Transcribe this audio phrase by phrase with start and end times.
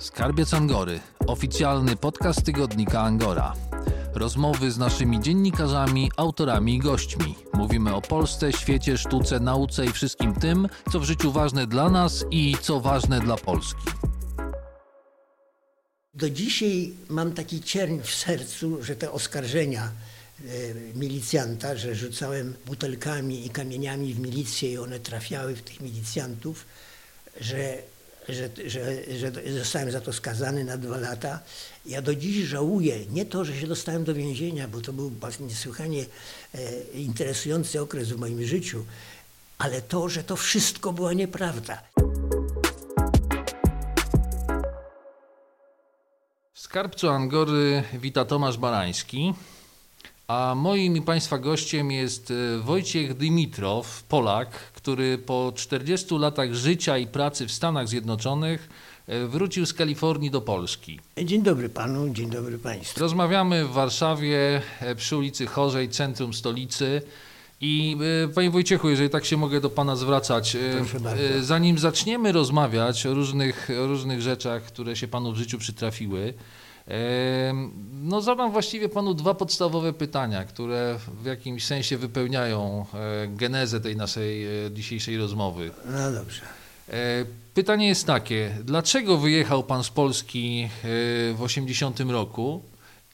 [0.00, 3.54] Skarbiec Angory, oficjalny podcast tygodnika Angora.
[4.14, 7.34] Rozmowy z naszymi dziennikarzami, autorami i gośćmi.
[7.52, 12.24] Mówimy o Polsce, świecie, sztuce, nauce i wszystkim tym, co w życiu ważne dla nas
[12.30, 13.82] i co ważne dla Polski.
[16.14, 20.48] Do dzisiaj mam taki cierń w sercu, że te oskarżenia e,
[20.94, 26.66] milicjanta, że rzucałem butelkami i kamieniami w milicję i one trafiały w tych milicjantów,
[27.40, 27.78] że,
[28.32, 28.82] że, że,
[29.18, 31.40] że zostałem za to skazany na dwa lata.
[31.86, 36.04] Ja do dziś żałuję nie to, że się dostałem do więzienia, bo to był niesłychanie
[36.54, 36.58] e,
[36.94, 38.84] interesujący okres w moim życiu,
[39.58, 41.82] ale to, że to wszystko była nieprawda.
[46.52, 49.34] W skarbcu Angory wita Tomasz Barański,
[50.30, 56.98] a moim i Państwa gościem jest e, Wojciech Dymitrow, Polak, który po 40 latach życia
[56.98, 58.68] i pracy w Stanach Zjednoczonych
[59.06, 61.00] e, wrócił z Kalifornii do Polski.
[61.24, 63.00] Dzień dobry panu, dzień dobry państwu.
[63.00, 67.02] Rozmawiamy w Warszawie e, przy ulicy Chorzej, centrum stolicy.
[67.60, 67.96] I
[68.34, 70.56] Panie Wojciechu, jeżeli tak się mogę do Pana zwracać,
[71.40, 76.34] zanim zaczniemy rozmawiać o różnych, o różnych rzeczach, które się Panu w życiu przytrafiły,
[78.02, 83.96] no zadam właściwie Panu dwa podstawowe pytania, które w jakimś sensie wypełniają e, genezę tej
[83.96, 85.70] naszej e, dzisiejszej rozmowy.
[85.86, 86.42] No dobrze.
[86.88, 87.24] E,
[87.54, 90.68] Pytanie jest takie, dlaczego wyjechał Pan z Polski
[91.34, 92.62] w 80 roku?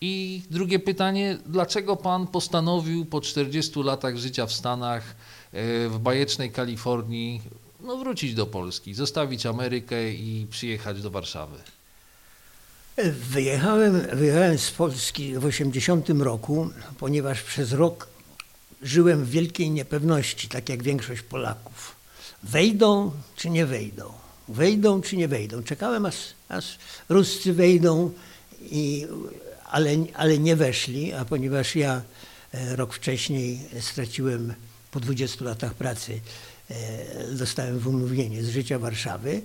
[0.00, 5.16] I drugie pytanie, dlaczego Pan postanowił po 40 latach życia w Stanach,
[5.88, 7.42] w bajecznej Kalifornii,
[7.80, 11.56] no wrócić do Polski, zostawić Amerykę i przyjechać do Warszawy?
[13.04, 18.08] Wyjechałem, wyjechałem z Polski w 80 roku, ponieważ przez rok
[18.82, 21.96] żyłem w wielkiej niepewności, tak jak większość Polaków.
[22.42, 24.12] Wejdą czy nie wejdą?
[24.48, 25.62] Wejdą czy nie wejdą?
[25.62, 26.16] Czekałem aż,
[26.48, 28.10] aż Ruscy wejdą,
[28.62, 29.06] i,
[29.64, 32.02] ale, ale nie weszli, a ponieważ ja
[32.52, 34.54] e, rok wcześniej straciłem
[34.90, 36.20] po 20 latach pracy,
[36.70, 36.74] e,
[37.32, 39.42] dostałem wymówienie z życia Warszawy,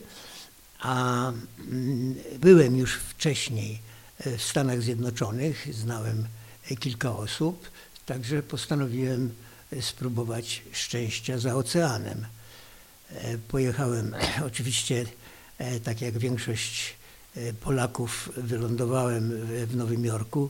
[0.82, 1.28] a
[1.72, 3.80] mm, byłem już wcześniej
[4.20, 6.26] e, w Stanach Zjednoczonych, znałem
[6.72, 7.70] e, kilka osób,
[8.06, 9.34] także postanowiłem
[9.74, 12.26] e, spróbować szczęścia za oceanem.
[13.48, 14.16] Pojechałem
[14.48, 15.06] oczywiście,
[15.84, 16.96] tak jak większość
[17.62, 19.30] Polaków, wylądowałem
[19.68, 20.50] w- Nowym Jorku,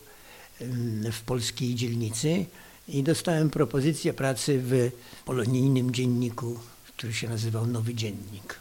[0.62, 2.46] em, w polskiej dzielnicy
[2.88, 4.92] i dostałem propozycję pracy w
[5.26, 8.56] polonijnym dzienniku, który się nazywał Nowy Dziennik.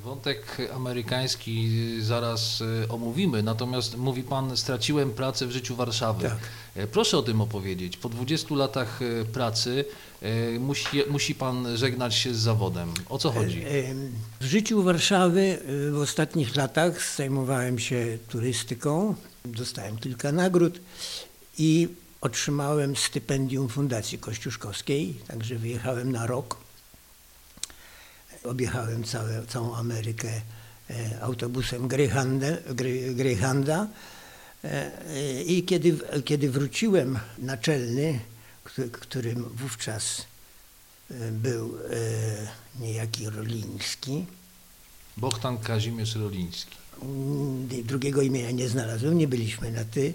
[0.00, 1.70] Wątek amerykański
[2.00, 6.28] zaraz e, omówimy, natomiast mówi Pan, straciłem pracę w życiu Warszawy.
[6.28, 6.38] Tak.
[6.74, 7.96] E, Proszę o tym opowiedzieć.
[7.96, 9.84] Po 20 latach e, pracy
[10.60, 12.88] musi, musi Pan żegnać się z zawodem.
[13.08, 13.64] O co chodzi?
[14.40, 15.58] W życiu Warszawy
[15.92, 19.14] w ostatnich latach zajmowałem się turystyką,
[19.44, 20.80] dostałem kilka nagród
[21.58, 21.88] i
[22.20, 26.61] otrzymałem stypendium Fundacji Kościuszkowskiej, także wyjechałem na rok.
[28.44, 30.28] Objechałem całe, całą Amerykę
[30.90, 33.88] e, autobusem Greyhounda, Grey- Greyhounda
[34.64, 38.20] E, e, i kiedy, kiedy wróciłem naczelny,
[38.64, 40.24] któ- którym wówczas
[41.32, 41.78] był
[42.80, 44.26] niejaki Roliński.
[45.16, 46.76] Bohdan Kazimierz Roliński.
[47.02, 50.14] Mm, Drugiego imienia nie znalazłem, nie byliśmy na ty.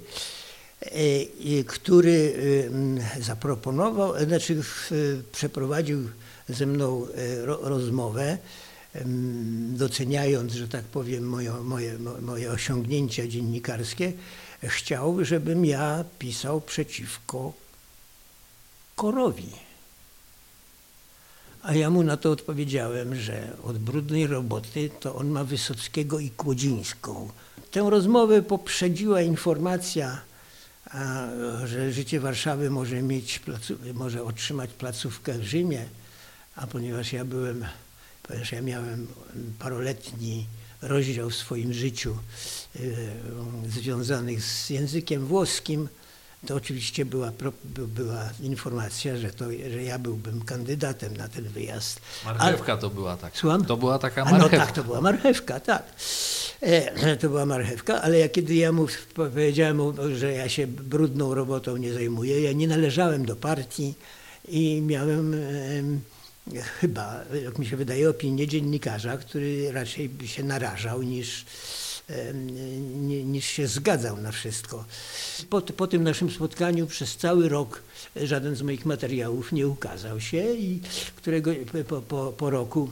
[1.67, 2.33] Który
[3.21, 4.61] zaproponował, znaczy
[5.31, 6.09] przeprowadził
[6.49, 8.37] ze mną e, ro, rozmowę,
[9.69, 14.13] doceniając, że tak powiem, moje, moje, mo- moje osiągnięcia dziennikarskie,
[14.63, 17.53] chciał, żebym ja pisał przeciwko
[18.95, 19.51] Korowi.
[21.63, 26.29] A ja mu na to odpowiedziałem, że od brudnej roboty to on ma Wysockiego i
[26.29, 27.29] Kłodzińską.
[27.71, 30.21] Tę rozmowę poprzedziła informacja,
[31.65, 33.41] że życie Warszawy może, mieć
[33.93, 35.85] może otrzymać placówkę w Rzymie,
[36.57, 37.65] a ponieważ ja byłem,
[38.23, 39.07] ponieważ ja miałem
[39.59, 40.47] paroletni
[40.81, 42.17] rozdział w swoim życiu
[42.75, 43.07] y,
[43.69, 45.89] związanych z językiem włoskim,
[46.47, 47.31] to oczywiście była,
[47.75, 52.01] była informacja, że, to, że ja byłbym kandydatem na ten wyjazd.
[52.25, 53.37] Marchewka to była taka.
[53.37, 53.65] Słucham?
[53.65, 54.65] To była taka A no marchewka.
[54.65, 55.83] tak, to była marchewka, tak.
[56.61, 59.79] E, to była marchewka, ale ja, kiedy ja mu powiedziałem,
[60.15, 63.93] że ja się brudną robotą nie zajmuję, ja nie należałem do partii
[64.47, 66.01] i miałem em,
[66.55, 71.45] chyba, jak mi się wydaje, opinię dziennikarza, który raczej by się narażał niż,
[73.25, 74.85] niż się zgadzał na wszystko.
[75.49, 77.81] Po, po tym naszym spotkaniu przez cały rok
[78.15, 80.81] żaden z moich materiałów nie ukazał się i
[81.15, 81.51] którego
[81.87, 82.89] po, po, po roku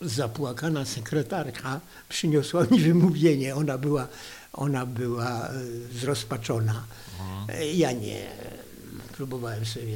[0.00, 3.54] zapłakana sekretarka przyniosła mi wymówienie.
[3.54, 4.08] Ona była,
[4.52, 5.52] ona była e,
[6.00, 6.84] zrozpaczona.
[7.48, 8.26] E, Ja nie.
[9.18, 9.92] Próbowałem sobie,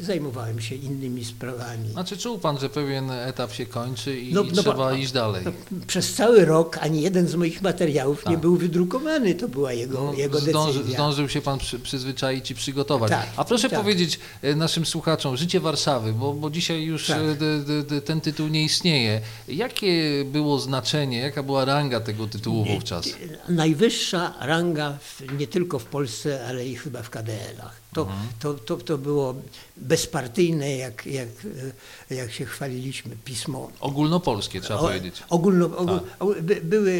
[0.00, 1.88] zajmowałem się innymi sprawami.
[1.90, 5.44] Znaczy czuł pan, że pewien etap się kończy i, No, i no trzeba iść dalej.
[5.86, 8.40] Przez cały rok ani jeden z moich materiałów nie Tak.
[8.40, 9.34] był wydrukowany.
[9.34, 10.94] To była jego, No, jego zdąży, decyzja.
[10.98, 13.10] zdążył się pan przy, przyzwyczaić i przygotować.
[13.10, 13.80] Tak, A proszę tak.
[13.80, 17.18] powiedzieć e, naszym słuchaczom, życie Warszawy, bo, bo dzisiaj już Tak.
[17.18, 19.20] e, d, d, d, ten tytuł nie istnieje.
[19.48, 23.08] Jakie było znaczenie, jaka była ranga tego tytułu wówczas?
[23.48, 27.85] Najwyższa ranga w, nie tylko w Polsce, ale i chyba w KDL-ach.
[27.96, 28.28] To, Mhm.
[28.40, 29.34] to, to, to było
[29.76, 31.28] bezpartyjne, jak, jak,
[32.10, 33.70] e, jak się chwaliliśmy, pismo.
[33.80, 35.22] Ogólnopolskie trzeba O- powiedzieć.
[35.28, 36.22] Ogólno, ogól, Tak.
[36.22, 36.90] o- by, były,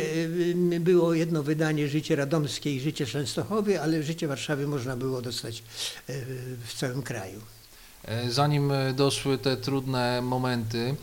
[0.72, 5.58] y, było jedno wydanie Życie Radomskie i Życie Częstochowy, ale Życie Warszawy można było dostać
[5.58, 5.62] e,
[6.66, 7.40] w całym kraju.
[8.04, 10.94] E, Zanim e, doszły te trudne momenty,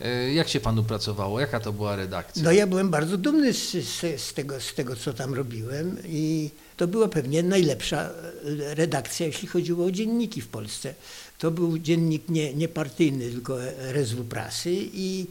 [0.00, 1.40] e, jak się panu pracowało?
[1.40, 2.42] Jaka to była redakcja?
[2.42, 6.50] No ja byłem bardzo dumny z, z, z, tego, z tego, co tam robiłem i
[6.82, 10.94] to była pewnie najlepsza e, redakcja, jeśli chodziło o dzienniki w Polsce.
[11.38, 15.26] To był dziennik nie, niepartyjny, tylko RSW Prasy i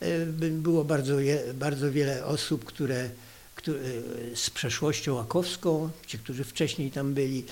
[0.00, 1.16] e, by- było bardzo,
[1.54, 3.10] bardzo wiele osób, które,
[3.54, 3.78] które
[4.34, 7.44] z przeszłością łakowską, ci, którzy wcześniej tam byli,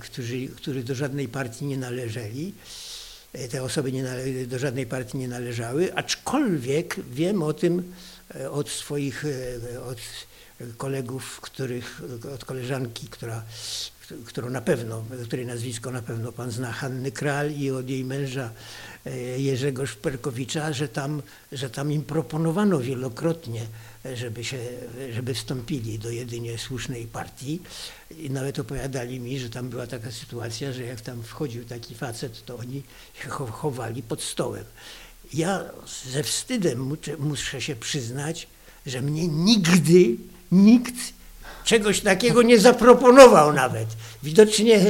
[0.00, 2.54] którzy, którzy do żadnej partii nie należeli.
[3.32, 7.92] E, Te osoby nie nale- do żadnej partii nie należały, aczkolwiek wiem o tym
[8.34, 9.24] e, od swoich,
[9.74, 9.98] e, od
[10.76, 12.02] kolegów, których,
[12.34, 13.44] od koleżanki, która,
[14.24, 18.50] którą na pewno, której nazwisko na pewno pan zna, Hanny Kral i od jej męża
[19.06, 21.22] e, Jerzego Szperkowicza, że tam,
[21.52, 23.66] że tam im proponowano wielokrotnie,
[24.04, 24.58] e, żeby, się,
[25.12, 27.60] żeby wstąpili do jedynie słusznej partii.
[28.18, 32.44] I nawet opowiadali mi, że tam była taka sytuacja, że jak tam wchodził taki facet,
[32.44, 32.82] to oni
[33.22, 34.64] się cho- chowali pod stołem.
[35.34, 35.64] Ja
[36.12, 38.46] ze wstydem muszę się przyznać,
[38.86, 40.16] że mnie nigdy
[40.52, 40.94] nikt
[41.64, 43.88] czegoś takiego nie zaproponował nawet.
[44.22, 44.80] Widocznie,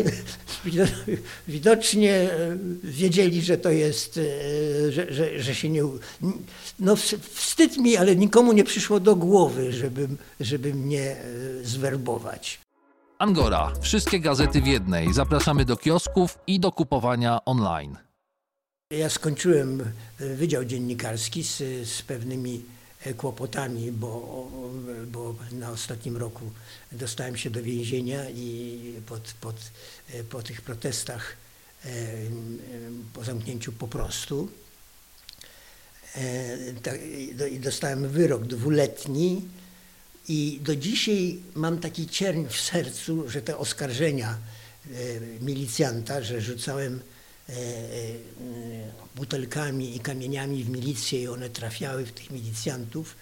[1.48, 5.82] widocznie e, wiedzieli, że to jest, e, że, że, że się nie...
[6.78, 10.08] No wst- wstyd mi, ale nikomu nie przyszło do głowy, żeby,
[10.40, 11.24] żeby mnie e,
[11.64, 12.60] zwerbować.
[13.18, 13.72] Angora.
[13.80, 15.12] Wszystkie gazety w jednej.
[15.12, 17.96] Zapraszamy do kiosków i do kupowania online.
[18.90, 19.84] Ja skończyłem
[20.18, 21.56] Wydział Dziennikarski z,
[21.88, 22.62] z pewnymi
[23.16, 24.50] kłopotami, bo,
[25.06, 26.50] bo na ostatnim roku
[26.92, 29.56] dostałem się do więzienia i pod, pod,
[30.12, 31.36] e, po tych protestach
[31.84, 31.92] e, e,
[33.14, 34.48] po zamknięciu po prostu.
[36.16, 39.42] E, tak, i do- i dostałem wyrok dwuletni
[40.28, 44.38] i do dzisiaj mam taki cierń w sercu, że te oskarżenia
[44.90, 44.90] e,
[45.40, 47.00] milicjanta, że rzucałem e, e,
[49.16, 53.16] butelkami i kamieniami w milicję i one trafiały w tych milicjantów,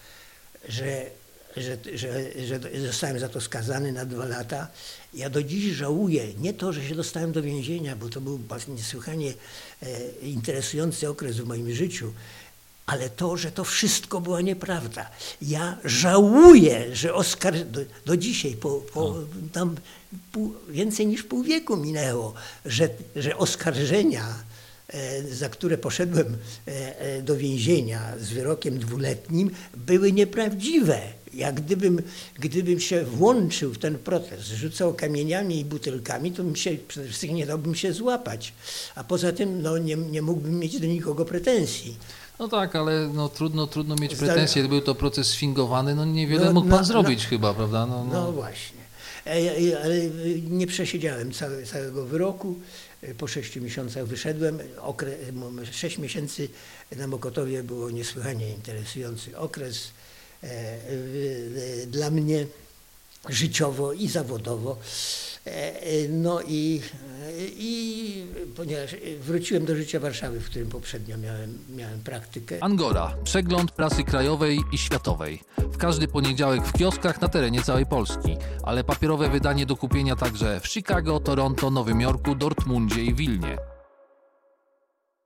[0.69, 1.11] że,
[1.57, 4.69] że, że, że zostałem za to skazany na dwa lata.
[5.15, 9.35] Ja do dziś żałuję nie to, że się dostałem do więzienia, bo to był niesłychanie
[9.83, 12.13] e, interesujący okres w moim życiu,
[12.89, 15.11] ale to, że to wszystko była nieprawda.
[15.43, 19.15] Ja żałuję, że Oskar do, do dzisiaj, po, po
[19.53, 19.77] tam
[20.33, 24.25] pół, więcej niż pół wieku minęło, że, że oskarżenia,
[24.89, 26.37] e, za które poszedłem
[26.67, 31.01] e, e, do więzienia z wyrokiem dwuletnim, były nieprawdziwe.
[31.35, 32.03] Jak gdybym,
[32.39, 37.35] gdybym się włączył w ten protest, rzucał kamieniami i butelkami, to bym się, przede wszystkim
[37.35, 38.53] nie dałbym się złapać.
[38.95, 41.97] A poza tym no, nie, nie mógłbym mieć do nikogo pretensji.
[42.39, 44.69] No tak, ale no, trudno, trudno mieć pretensje.
[44.69, 47.87] Był to proces sfingowany, no niewiele No, mógł pan no, zrobić chyba, prawda?
[47.87, 48.13] No, no.
[48.13, 48.79] No właśnie.
[49.27, 49.95] E, e, Ale
[50.51, 52.55] nie przesiedziałem całe, całego wyroku.
[53.03, 54.59] E, Po sześciu miesiącach wyszedłem.
[54.81, 55.17] Okre,
[55.73, 56.49] sześć miesięcy
[56.97, 59.91] na Mokotowie było niesłychanie interesujący okres
[60.43, 62.47] e, e, dla mnie
[63.29, 64.79] życiowo i zawodowo.
[65.49, 66.81] E, e, No i,
[67.59, 68.25] i
[68.57, 72.59] ponieważ wróciłem do życia Warszawy, w którym poprzednio miałem, miałem praktykę.
[72.61, 73.15] Angora.
[73.25, 75.41] Przegląd prasy krajowej i światowej.
[75.59, 80.61] W każdy poniedziałek w kioskach na terenie całej Polski, ale papierowe wydanie do kupienia także
[80.61, 83.59] w Chicago, Toronto, Nowym Jorku, Dortmundzie i Wilnie.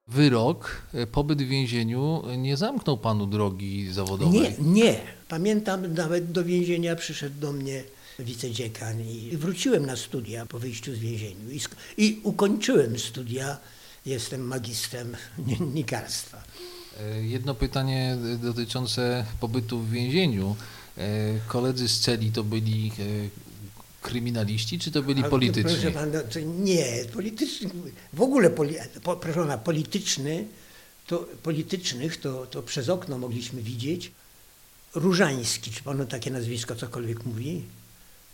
[0.09, 4.41] Wyrok, e, pobyt w więzieniu e, nie zamknął panu drogi zawodowej.
[4.41, 5.01] Nie, nie.
[5.29, 7.85] Pamiętam, nawet do więzienia przyszedł do mnie
[8.19, 11.61] wicedziekan i wróciłem na studia po wyjściu z więzienia i,
[12.07, 13.59] i ukończyłem studia.
[14.07, 16.43] Jestem magistrem dziennikarstwa.
[17.01, 20.57] E, Jedno pytanie dotyczące pobytu w więzieniu.
[20.99, 21.03] E,
[21.47, 23.03] Koledzy z celi to byli e,
[24.03, 25.63] kryminaliści, czy to byli polityczni?
[25.73, 27.71] Proszę pana, to nie, polityczny,
[28.13, 30.45] w ogóle, poli, po, proszę pana, polityczny
[31.07, 34.13] to politycznych to, to przez okno mogliśmy widzieć.
[34.95, 37.63] Różański, czy panu takie nazwisko cokolwiek mówi?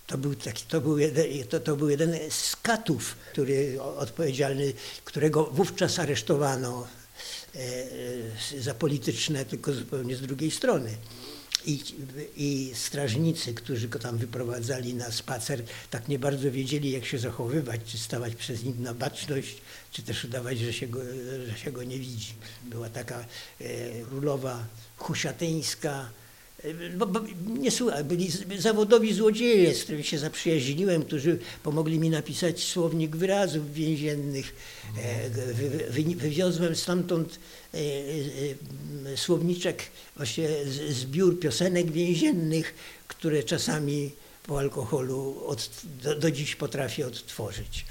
[0.09, 4.73] To był, taki, to, był jeden, to, to był jeden z katów, który odpowiedzialny,
[5.05, 6.89] którego wówczas aresztowano
[7.55, 7.59] e,
[8.57, 10.91] e, za polityczne, tylko zupełnie z drugiej strony.
[11.67, 11.81] I,
[12.37, 17.81] I strażnicy, którzy go tam wyprowadzali na spacer, tak nie bardzo wiedzieli, jak się zachowywać,
[17.87, 19.57] czy stawać przez nim na baczność,
[19.93, 21.01] czy też udawać, że się go,
[21.49, 22.35] że się go nie widzi.
[22.65, 23.25] Była taka
[23.61, 26.11] e, królowa husiatyńska,
[26.97, 27.21] bo, bo,
[27.59, 33.73] nie słuchaj, byli zawodowi złodzieje, z którymi się zaprzyjaźniłem, którzy pomogli mi napisać słownik wyrazów
[33.73, 34.55] więziennych.
[34.99, 35.31] E,
[35.91, 37.39] wy, wywiozłem stamtąd
[37.75, 37.79] e,
[39.13, 39.83] e, słowniczek,
[40.17, 40.49] właśnie
[40.91, 42.75] zbiór piosenek więziennych,
[43.09, 44.11] które czasami
[44.47, 45.71] po alkoholu od,
[46.03, 47.85] do, do dziś potrafię odtworzyć.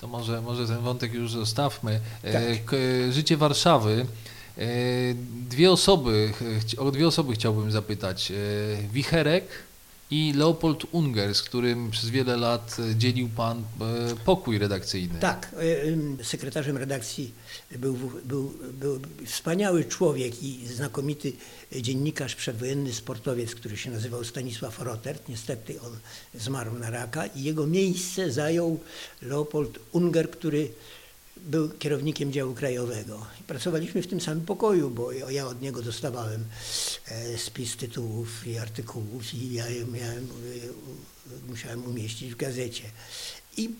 [0.00, 2.00] To może, może ten wątek już zostawmy.
[2.32, 2.80] Tak.
[3.10, 4.06] Życie Warszawy
[5.48, 6.32] dwie osoby,
[6.78, 8.30] o dwie osoby chciałbym zapytać.
[8.30, 8.34] E,
[8.92, 9.44] Wicherek
[10.10, 13.62] i Leopold Unger, z którym przez wiele lat dzielił Pan e,
[14.24, 15.20] pokój redakcyjny.
[15.20, 15.54] Tak,
[16.22, 17.32] sekretarzem redakcji
[17.78, 17.94] był,
[18.24, 21.32] był, był wspaniały człowiek i znakomity
[21.72, 25.28] dziennikarz przedwojenny, sportowiec, który się nazywał Stanisław Rotert.
[25.28, 25.98] Niestety on
[26.34, 28.80] zmarł na raka i jego miejsce zajął
[29.22, 30.68] Leopold Unger, który
[31.44, 33.26] był kierownikiem działu krajowego.
[33.46, 36.44] Pracowaliśmy w tym samym pokoju, bo ja od niego dostawałem
[37.08, 42.82] e, spis tytułów i artykułów i ja miałem, e, musiałem umieścić w gazecie.
[43.56, 43.70] I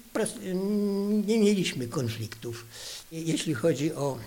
[1.27, 2.67] nie mieliśmy konfliktów.
[3.13, 4.19] Jeśli chodzi o,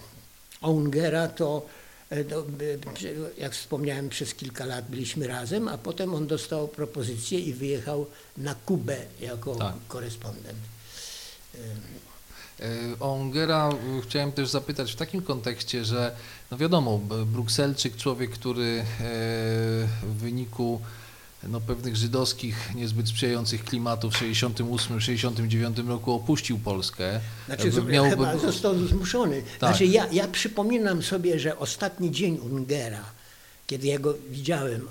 [0.61, 1.65] o Ungera, to
[2.11, 2.23] e,
[3.37, 8.05] jak wspomniałem, przez kilka lat byliśmy razem, a potem on dostał propozycję i wyjechał
[8.37, 9.75] na Kubę jako tak.
[9.87, 10.59] korespondent.
[12.59, 16.15] E, o Ungera e, chciałem też zapytać w takim kontekście, że
[16.51, 18.85] no wiadomo, Brukselczyk, człowiek, który e,
[20.03, 20.81] w wyniku
[21.43, 27.19] no, pewnych żydowskich, niezbyt sprzyjających klimatów w 1968-1969 roku opuścił Polskę.
[27.45, 28.09] Znaczy, Miałby...
[28.09, 29.41] chyba został zmuszony.
[29.59, 29.69] Tak.
[29.69, 33.03] Znaczy, ja, ja przypominam sobie, że ostatni dzień Ungera,
[33.67, 34.87] kiedy ja go widziałem,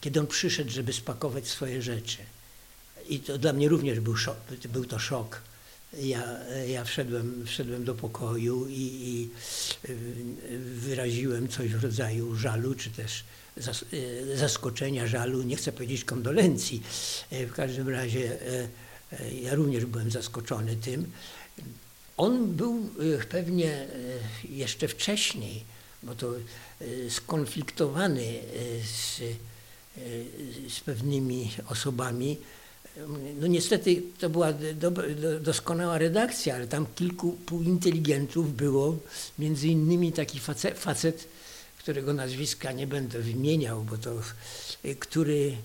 [0.00, 2.18] kiedy on przyszedł, żeby spakować swoje rzeczy.
[3.08, 4.36] I to dla mnie również był, szok,
[4.72, 5.49] był to szok
[5.98, 6.22] ja,
[6.68, 9.28] ja wszedłem, wszedłem do pokoju i, i
[10.74, 13.24] wyraziłem coś w rodzaju żalu, czy też
[14.34, 16.82] zaskoczenia, żalu, nie chcę powiedzieć kondolencji.
[17.30, 18.38] W każdym razie
[19.42, 21.10] ja również byłem zaskoczony tym.
[22.16, 22.90] On był
[23.28, 23.86] pewnie
[24.48, 25.64] jeszcze wcześniej,
[26.02, 26.34] bo to
[27.08, 28.38] skonfliktowany
[28.84, 29.20] z,
[30.74, 32.38] z pewnymi osobami,
[33.40, 38.96] no niestety to była do, do, doskonała redakcja, ale tam kilku półinteligentów było,
[39.38, 41.28] między innymi taki facet, facet,
[41.78, 44.10] którego nazwiska nie będę wymieniał, bo to,
[44.98, 45.56] który,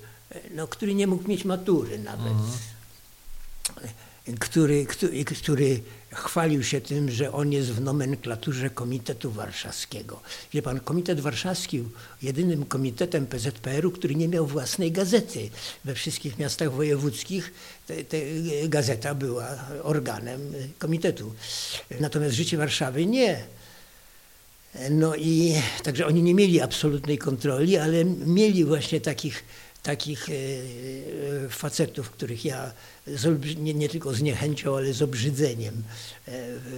[0.55, 2.31] no, który nie mógł mieć matury nawet.
[2.31, 2.57] Mhm
[4.39, 5.81] który, który, który
[6.15, 10.21] chwalił się tym, że on jest w nomenklaturze Komitetu Warszawskiego.
[10.53, 11.83] Wie pan, Komitet Warszawski
[12.21, 15.49] jedynym komitetem PZPR-u, który nie miał własnej gazety.
[15.85, 17.53] We wszystkich miastach wojewódzkich
[17.87, 18.17] te, te
[18.67, 19.47] gazeta była
[19.83, 21.33] organem komitetu.
[21.99, 23.43] Natomiast życie Warszawy nie.
[24.89, 25.53] No i
[25.83, 29.43] także oni nie mieli absolutnej kontroli, ale mieli właśnie takich
[29.85, 32.71] takich e, e, facetów, których ja
[33.57, 35.83] nie, nie, tylko z niechęcią, ale z obrzydzeniem
[36.27, 36.31] e,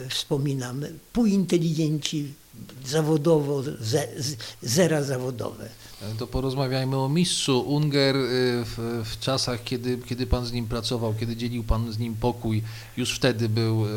[0.09, 0.85] wspominam.
[1.13, 2.33] Półinteligenci,
[2.85, 4.07] zawodowo, ze,
[4.61, 5.69] zera zawodowe.
[6.17, 8.19] To porozmawiajmy o mistrzu Unger y,
[8.65, 12.63] w, w, czasach, kiedy, kiedy pan z nim pracował, kiedy dzielił pan z nim pokój.
[12.97, 13.89] Już wtedy był y,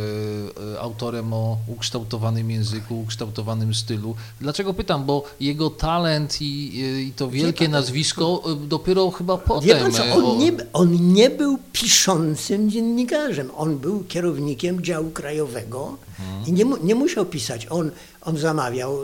[0.74, 4.14] y, autorem o ukształtowanym języku, ukształtowanym stylu.
[4.40, 5.04] Dlaczego pytam?
[5.04, 9.78] Bo jego talent i, i to wielkie nazwisko dopiero chyba potem.
[9.78, 13.50] Pan co, on, nie, on nie był piszącym dziennikarzem.
[13.56, 16.46] On był kierownikiem działu krajowego hmm.
[16.46, 17.66] i nie, nie musiał pisać.
[17.70, 17.90] On
[18.22, 18.98] on zamawiał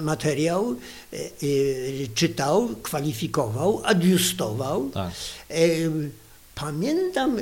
[0.00, 0.76] materiał,
[1.12, 4.90] y, y, czytał, kwalifikował, adiustował.
[4.90, 5.12] Tak.
[5.50, 5.56] E,
[6.54, 7.36] pamiętam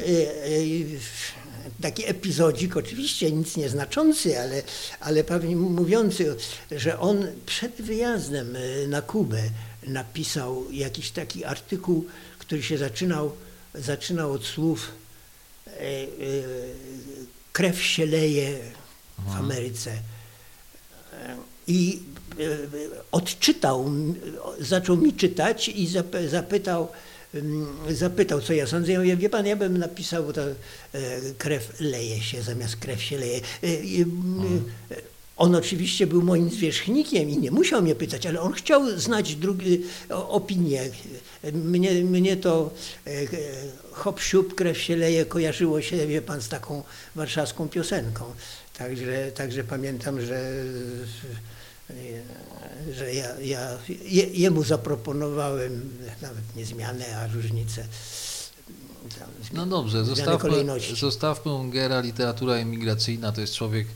[1.82, 4.62] taki epizodzik, oczywiście nic nieznaczący, ale,
[5.00, 6.36] ale pewnie mówiący,
[6.70, 8.56] że on przed wyjazdem
[8.88, 9.42] na Kubę
[9.86, 12.06] napisał jakiś taki artykuł,
[12.38, 13.32] który się zaczynał,
[13.74, 14.88] zaczynał od słów
[15.66, 16.06] e, e,
[17.52, 18.58] krew się leje
[19.18, 19.92] w Ameryce
[21.66, 22.02] i
[22.40, 22.44] e,
[23.12, 23.90] odczytał,
[24.60, 25.88] zaczął mi czytać i
[26.28, 26.88] zapytał,
[27.90, 28.92] zapytał, co ja sądzę.
[28.92, 30.54] Ja mówię, wie pan, ja bym napisał, to e,
[31.38, 33.40] krew leje się, zamiast krew się leje.
[33.62, 33.66] E,
[35.36, 39.82] On oczywiście był moim zwierzchnikiem i nie musiał mnie pytać, ale on chciał znać drugi,
[40.10, 40.90] opinię.
[41.52, 42.70] Mnie, mnie to
[43.06, 43.26] e, e,
[43.92, 46.82] hop siup, krew się leje, kojarzyło się, wie pan, z taką
[47.14, 48.24] warszawską piosenką.
[48.78, 50.64] Także, także pamiętam, że,
[52.92, 57.86] że ja, ja je, jemu zaproponowałem nawet nie zmianę, a różnicę.
[59.18, 60.64] tam, No dobrze, zostawmy,
[60.96, 63.86] zostawmy Ungera, literatura emigracyjna to jest człowiek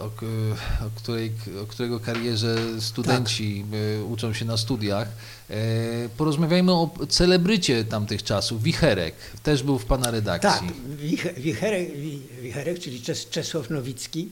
[0.00, 0.04] o,
[0.86, 4.10] o, której, o którego karierze studenci tak.
[4.10, 5.08] uczą się na studiach.
[5.50, 5.54] E,
[6.16, 9.14] porozmawiajmy o celebrycie tamtych czasów, Wicherek.
[9.42, 10.50] Też był w Pana redakcji.
[10.50, 11.88] Tak, Wicherek,
[12.42, 14.30] Wicherek czyli Czesław Nowicki,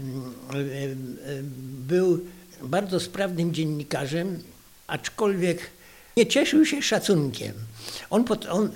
[0.00, 1.42] mm, e,
[1.88, 2.20] był
[2.62, 4.42] bardzo sprawnym dziennikarzem,
[4.86, 5.70] aczkolwiek
[6.16, 7.52] nie cieszył się szacunkiem.
[8.10, 8.70] On, on,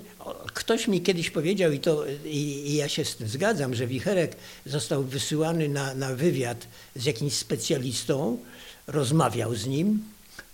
[0.54, 2.36] Ktoś mi kiedyś powiedział, i, to, i,
[2.70, 4.36] i, ja się z tym zgadzam, że Wicherek
[4.66, 8.38] został wysyłany na, na wywiad z jakimś specjalistą,
[8.86, 10.04] rozmawiał z nim,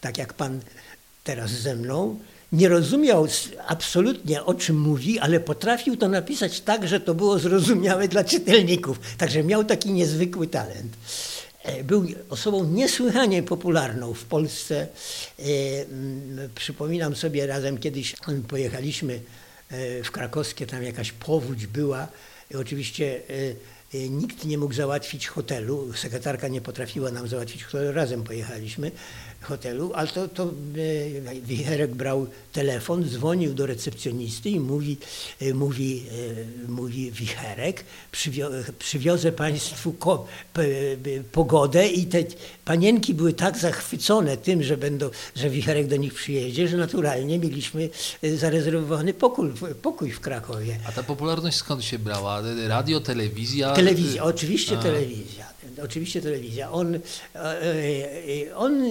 [0.00, 0.61] tak jak pan
[1.25, 2.18] teraz ze mną,
[2.52, 3.26] nie rozumiał
[3.66, 9.00] absolutnie o czym mówi, ale potrafił to napisać tak, że to było zrozumiałe dla czytelników.
[9.18, 10.96] Także miał taki niezwykły talent.
[11.62, 14.87] E, był osobą niesłychanie popularną w Polsce.
[15.38, 15.42] E,
[16.54, 18.14] przypominam sobie, razem kiedyś
[18.49, 19.20] pojechaliśmy
[20.04, 22.08] w krakowskie, tam jakaś powódź była.
[22.50, 27.92] I oczywiście e, e, nikt nie mógł załatwić hotelu, sekretarka nie potrafiła nam załatwić hotelu,
[27.92, 28.90] razem pojechaliśmy
[29.40, 30.50] hotelu, ale to, to
[31.42, 34.96] Wicherek brał telefon, dzwonił do recepcjonisty i mówi,
[35.54, 36.04] mówi,
[36.68, 39.94] mówi Wicherek, przywio, przywiozę Państwu
[41.32, 42.25] pogodę i te
[42.66, 47.88] panienki były tak zachwycone tym, że, będą, że Wicherek do nich przyjedzie, że naturalnie mieliśmy
[48.23, 50.78] zarezerwowany pokój, pokój w Krakowie.
[50.88, 52.42] A ta popularność skąd się brała?
[52.68, 53.73] Radio, telewizja?
[53.73, 54.82] Telewizja, oczywiście A.
[54.82, 55.46] telewizja.
[55.85, 56.73] Oczywiście telewizja.
[56.73, 57.00] On, e,
[57.35, 58.82] e, on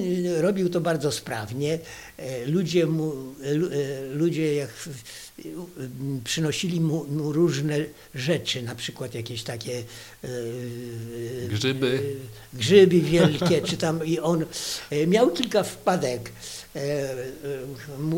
[0.42, 1.80] robił to bardzo sprawnie.
[2.18, 3.14] E, ludzie, mu,
[4.14, 4.70] ludzie jak
[6.24, 7.78] przynosili mu, mu, różne
[8.16, 9.84] rzeczy, na przykład jakieś takie
[11.48, 12.16] grzyby,
[12.54, 14.46] grzyby wielkie, czy tam i on
[15.08, 16.32] miał kilka wpadek.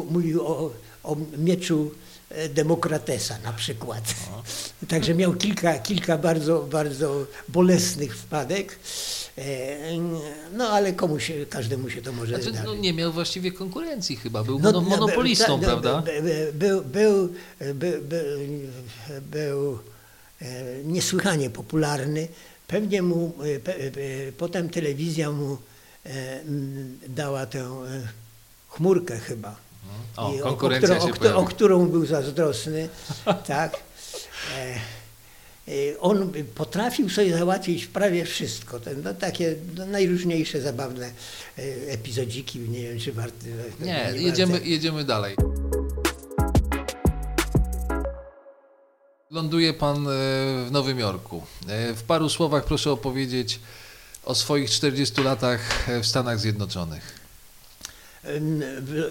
[0.10, 1.92] Mówił o, o mieczu
[2.50, 4.16] Demokratesa na przykład.
[4.90, 8.80] Także miał kilka, kilka bardzo, bardzo bolesnych wpadek.
[9.38, 9.44] E,
[10.54, 14.44] no ale komu się, każdemu się to może znaczy, no, nie miał właściwie konkurencji chyba,
[14.44, 16.04] był no, monopolistą, no, prawda?
[16.54, 17.30] Był, był,
[17.74, 18.02] był,
[19.22, 19.80] był
[20.42, 22.28] e, niesłychanie popularny.
[22.68, 23.34] Pewnie mu,
[24.28, 25.58] e, potem telewizja mu
[27.08, 27.70] dała tę
[28.70, 29.68] chmurkę chyba
[30.18, 30.96] o, I, o, którą,
[31.34, 32.90] o, o, którą był zazdrosny,
[33.48, 33.78] tak.
[35.68, 38.80] E, on potrafił sobie załatwić prawie wszystko.
[38.80, 43.46] Ten, no, takie no, najróżniejsze zabawne e, epizodziki, nie wiem czy warte.
[43.80, 44.68] Nie, nie jedziemy, warte.
[44.68, 45.36] jedziemy dalej.
[49.32, 50.08] Ląduje pan
[50.66, 51.44] w Nowym Jorku.
[51.96, 53.60] W paru słowach proszę opowiedzieć
[54.26, 57.20] o swoich 40 latach w Stanach Zjednoczonych.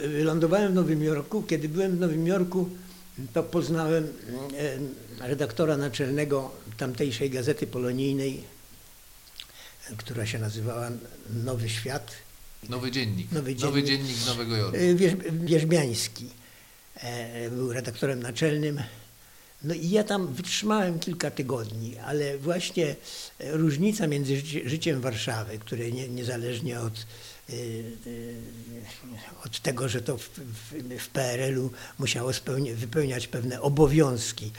[0.08, 1.42] Wylądowałem w Nowym Jorku.
[1.42, 2.68] Kiedy byłem w Nowym Jorku,
[3.32, 4.08] to poznałem
[5.20, 8.44] redaktora naczelnego tamtejszej gazety polonijnej,
[9.96, 10.90] która się nazywała
[11.44, 12.12] Nowy Świat.
[12.68, 13.32] Nowy Dziennik.
[13.32, 14.78] Nowy Dziennik, Nowy Dziennik Nowego Jorku.
[15.32, 16.28] Wierzbiański
[16.94, 18.80] e, był redaktorem naczelnym.
[19.64, 22.96] No i ja tam wytrzymałem kilka tygodni, ale właśnie
[23.40, 27.06] różnica między życiem Warszawy, które nie, niezależnie od
[29.44, 30.28] od tego, że to w,
[30.98, 32.32] w, PRL-u musiało
[32.74, 34.52] wypełniać pewne obowiązki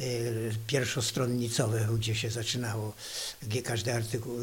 [0.00, 2.92] y, pierwszostronnicowe, gdzie się zaczynało,
[3.42, 4.38] gdzie każdy artykuł,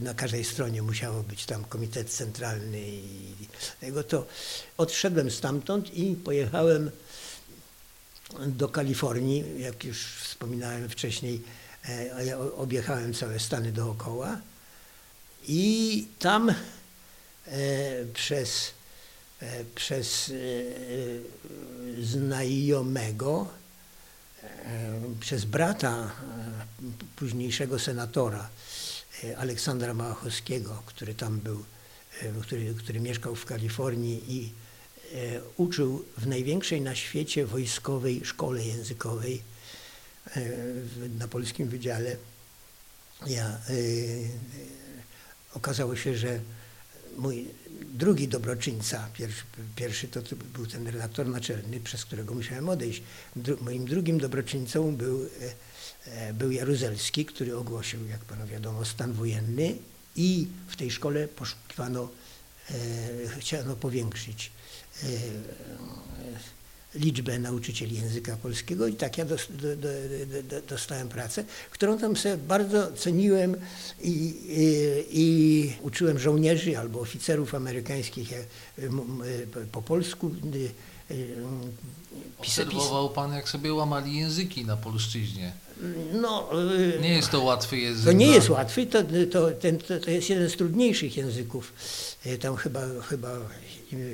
[0.00, 3.34] na każdej stronie musiało być tam komitet centralny i
[3.80, 4.26] tego, to
[4.76, 6.90] odszedłem stamtąd i pojechałem
[8.46, 11.42] do Kalifornii, jak już wspominałem wcześniej,
[11.88, 14.40] e, objechałem całe Stany dookoła
[15.48, 16.54] i tam
[18.14, 18.72] przez,
[19.40, 20.32] e, przez
[21.98, 23.48] e, znajomego,
[25.20, 26.12] przez brata
[27.16, 28.48] późniejszego senatora
[29.36, 31.64] Aleksandra Małachowskiego, który tam był,
[32.42, 34.52] który, który mieszkał w Kalifornii i
[35.56, 39.42] uczył w największej na świecie wojskowej szkole językowej
[41.18, 42.16] na polskim wydziale.
[43.26, 43.58] Ja,
[45.54, 46.40] okazało się, że
[47.16, 47.46] mój
[47.94, 49.42] drugi dobroczyńca, pierwszy,
[49.76, 50.20] pierwszy to,
[50.54, 53.02] był ten redaktor naczelny, przez którego musiałem odejść.
[53.36, 55.28] Dru, moim drugim dobroczyńcą był
[56.06, 59.76] e, był Jaruzelski, który ogłosił, jak panu wiadomo, stan wojenny
[60.16, 62.08] i w tej szkole poszukiwano,
[62.70, 62.74] e,
[63.38, 64.50] chciano powiększyć
[65.02, 65.06] e,
[66.94, 69.76] liczbę nauczycieli języka polskiego i tak ja do, do,
[70.42, 73.56] do, dostałem pracę, którą tam sobie bardzo ceniłem
[74.02, 74.74] i, i,
[75.10, 78.32] i uczyłem żołnierzy albo oficerów amerykańskich
[79.72, 80.30] po polsku
[82.38, 85.52] Obserwował pan, jak sobie łamali języki na polszczyźnie.
[86.12, 86.50] No,
[87.00, 88.04] nie jest to łatwy język.
[88.04, 91.72] To nie jest łatwy, to, to, ten, to, to jest jeden z trudniejszych języków.
[92.26, 93.38] E, tam chyba, chyba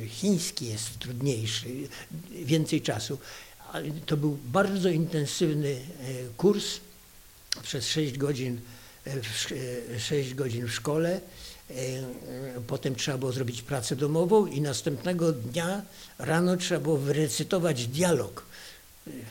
[0.09, 1.69] chiński jest trudniejszy,
[2.31, 3.19] więcej czasu.
[4.07, 5.79] To był bardzo intensywny e,
[6.37, 6.81] kurs
[7.63, 8.61] przez 6 godzin,
[9.99, 11.21] 6 e, godzin w szkole.
[12.67, 15.83] Potem trzeba było zrobić pracę domową i następnego dnia
[16.19, 18.48] rano trzeba było wyrecytować dialog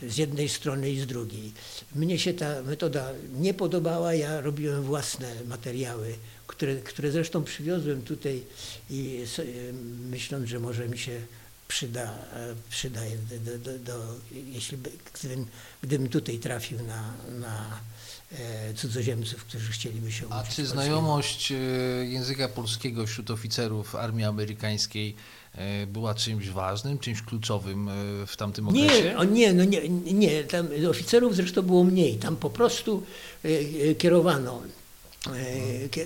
[0.07, 1.53] z jednej strony i z drugiej.
[1.95, 6.15] Mnie się ta metoda nie podobała, ja robiłem własne materiały,
[6.47, 8.43] które, które zresztą przywiozłem tutaj
[8.89, 9.25] i
[10.09, 11.21] myśląc, że może mi się
[11.67, 12.13] przyda,
[12.69, 13.01] przyda
[13.45, 14.77] do, do, do, jeśli
[15.13, 15.45] gdybym,
[15.83, 17.79] gdybym tutaj trafił na, na
[18.31, 20.39] e, cudzoziemców, którzy chcieliby się uczyć.
[20.39, 21.55] A czy znajomość e,
[22.05, 25.36] języka polskiego wśród oficerów armii amerykańskiej E,
[25.87, 27.93] była czymś ważnym, czymś kluczowym e,
[28.27, 29.03] w tamtym okresie?
[29.03, 30.43] Nie, o nie, no nie, nie.
[30.43, 32.15] Tam oficerów zresztą było mniej.
[32.15, 33.03] Tam po prostu
[33.43, 34.61] e, kierowano,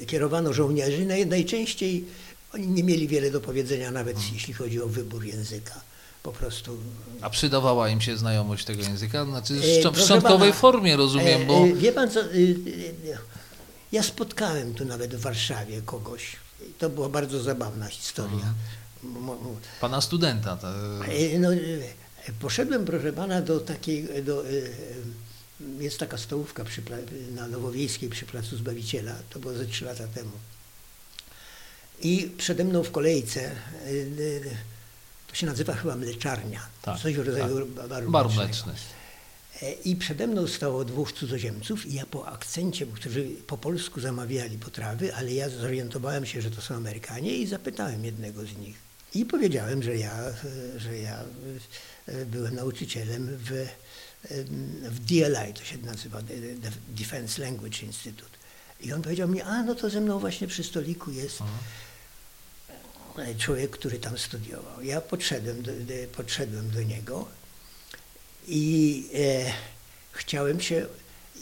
[0.07, 1.05] kierowano żołnierzy.
[1.25, 2.05] Najczęściej
[2.53, 4.33] oni nie mieli wiele do powiedzenia, nawet hmm.
[4.33, 5.81] jeśli chodzi o wybór języka.
[6.23, 6.77] Po prostu.
[7.21, 9.25] A przydawała im się znajomość tego języka?
[9.25, 9.53] Znaczy
[9.93, 11.67] w szczątkowej formie, rozumiem, bo...
[11.75, 12.19] Wie pan co,
[13.91, 16.35] ja spotkałem tu nawet w Warszawie kogoś.
[16.79, 18.39] To była bardzo zabawna historia.
[18.39, 18.55] Hmm
[19.81, 20.57] Pana studenta.
[20.57, 20.67] To...
[21.05, 21.57] E, no, e,
[22.39, 24.51] poszedłem, proszę pana, do takiej, do, e,
[25.79, 26.81] jest taka stołówka przy,
[27.35, 30.31] na Nowowiejskiej przy Placu Zbawiciela, to było ze trzy lata temu.
[32.01, 33.51] I przede mną w kolejce,
[35.27, 37.87] to się nazywa chyba mleczarnia, tak, coś w rodzaju tak.
[37.87, 38.11] baru.
[39.85, 45.15] I przede mną stało dwóch cudzoziemców i ja po akcencie, którzy po polsku zamawiali potrawy,
[45.15, 49.83] ale ja zorientowałem się, że to są Amerykanie i zapytałem jednego z nich, i powiedziałem,
[49.83, 50.17] że ja,
[50.77, 51.23] że ja
[52.07, 53.67] e, byłem nauczycielem w,
[54.83, 56.21] w DLI, to się nazywa
[56.87, 58.37] Defense Language Institute.
[58.81, 63.23] I on powiedział mi, a no to ze mną właśnie przy stoliku jest Aha.
[63.37, 64.81] człowiek, który tam studiował.
[64.83, 65.71] Ja podszedłem do,
[66.15, 67.27] podszedłem do niego
[68.47, 69.53] i e,
[70.11, 70.85] chciałem się,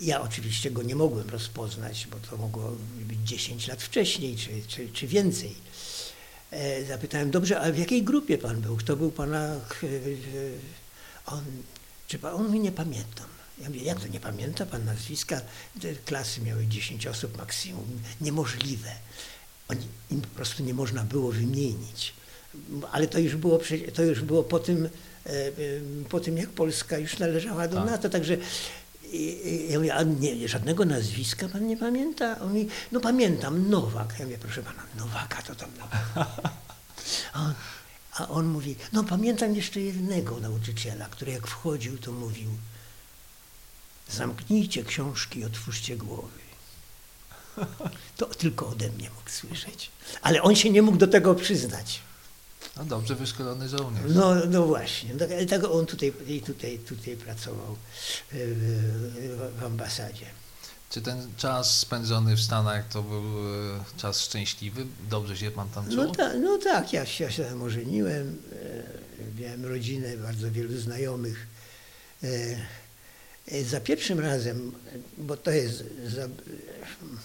[0.02, 4.90] ja oczywiście go nie mogłem rozpoznać, bo to mogło być 10 lat wcześniej czy, czy,
[4.90, 5.69] czy więcej E,
[6.88, 8.78] zapytałem, dobrze, a w jakiej grupie pan był?
[8.78, 9.56] Kto był pana...
[9.56, 9.60] E,
[11.26, 11.44] on,
[12.08, 13.26] czy pan, on mi nie pamiętam.
[13.62, 15.42] Ja mówię, jak to nie pamięta pan nazwiska?
[15.82, 18.02] Te klasy miały 10 osób maksimum.
[18.22, 18.92] Niemożliwe.
[19.68, 22.14] Oni, im po prostu nie można było wymienić.
[22.92, 23.60] Ale to już było,
[23.94, 24.90] to już było po, tym,
[25.26, 25.32] e,
[26.10, 27.86] po tym, jak Polska już należała do tak.
[27.86, 28.10] NATO.
[28.10, 28.38] Także
[29.69, 32.39] ja mówię, a nie, żadnego nazwiska pan nie pamięta?
[32.39, 34.15] On mówi, no pamiętam, Nowak.
[34.19, 35.69] Ja mówię, proszę pana, Nowaka to tam.
[37.34, 37.54] A on,
[38.13, 42.50] a on mówi, no pamiętam jeszcze jednego nauczyciela, który jak wchodził, to mówił,
[44.10, 46.39] zamknijcie książki i otwórzcie głowy.
[48.17, 49.91] To tylko ode mnie mógł słyszeć.
[50.22, 52.02] Ale on się nie mógł do tego przyznać.
[52.78, 54.04] No dobrze wyszkolony żołnierz.
[54.15, 55.10] No, no właśnie.
[55.62, 56.13] No, on tutaj,
[56.45, 57.76] tutaj, tutaj pracował
[58.32, 60.26] w, w ambasadzie.
[60.89, 64.86] Czy ten czas spędzony w Stanach to był e, czas szczęśliwy?
[65.10, 65.95] Dobrze się pan tam czuł?
[65.95, 68.41] No, ta, no tak, ja, ja się tam ożeniłem,
[69.38, 71.48] e, miałem rodzinę, bardzo wielu znajomych.
[73.52, 74.72] E, za pierwszym razem,
[75.18, 76.28] bo to jest, za,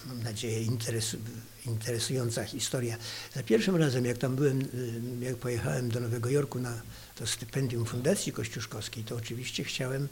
[0.07, 1.17] mam nadzieję, interesu,
[1.65, 2.97] interesująca historia.
[3.35, 6.81] Za pierwszym razem, jak tam byłem, y, jak pojechałem do Nowego Jorku na
[7.15, 10.07] to stypendium Fundacji Kościuszkowskiej, to oczywiście chciałem,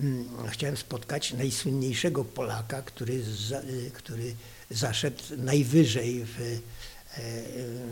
[0.00, 4.34] mm, chciałem spotkać najsłynniejszego Polaka, który, za, y, który
[4.70, 6.44] zaszedł najwyżej w, e,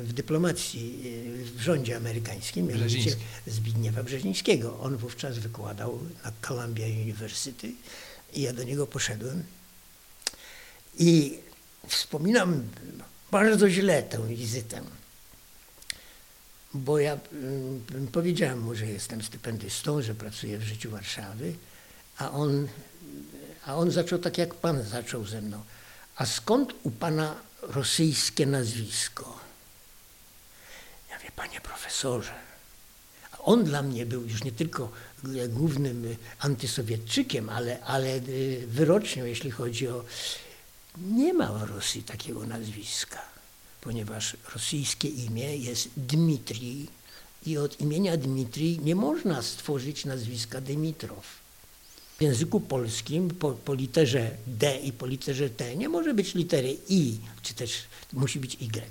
[0.02, 1.02] w dyplomacji,
[1.40, 4.80] y, w rządzie amerykańskim, mianowicie Zbigniewa Brzezińskiego.
[4.80, 7.72] On wówczas wykładał na Columbia University
[8.32, 9.44] i ja do niego poszedłem.
[10.98, 11.38] I
[11.88, 12.62] wspominam
[13.30, 14.82] bardzo źle tę wizytę,
[16.74, 21.54] bo ja mm, powiedziałem mu, że jestem stypendystą, że pracuję w życiu Warszawy,
[22.18, 22.68] a on,
[23.66, 25.62] a on zaczął tak jak pan zaczął ze mną.
[26.16, 29.38] A skąd u pana rosyjskie nazwisko?
[31.10, 32.34] Ja wie, panie profesorze,
[33.38, 34.92] on dla mnie był już nie tylko
[35.48, 38.20] głównym antysowietczykiem, ale, ale
[38.66, 40.04] wyrocznią, jeśli chodzi o...
[40.98, 43.22] Nie ma w Rosji takiego nazwiska,
[43.80, 46.88] ponieważ rosyjskie imię jest Dmitrij
[47.46, 51.37] i od imienia Dmitrij nie można stworzyć nazwiska Dymitrow.
[52.18, 56.76] W języku polskim po, po, literze D i po literze T nie może być litery
[56.88, 57.72] I, czy też
[58.12, 58.82] musi być Y.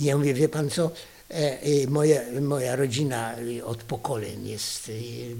[0.00, 0.90] I ja mówię, wie pan co,
[1.30, 4.90] e, e, moja, moja rodzina od pokoleń jest,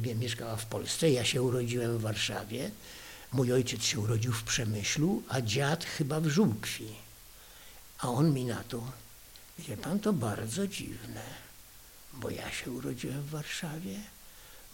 [0.08, 2.70] e, mieszkała w Polsce, ja się urodziłem w Warszawie,
[3.32, 6.88] mój ojciec się urodził w Przemyślu, a dziad chyba w Żółkwi.
[7.98, 8.82] A on mi na to,
[9.58, 11.22] wie pan, to bardzo dziwne,
[12.14, 13.94] bo ja się urodziłem w Warszawie,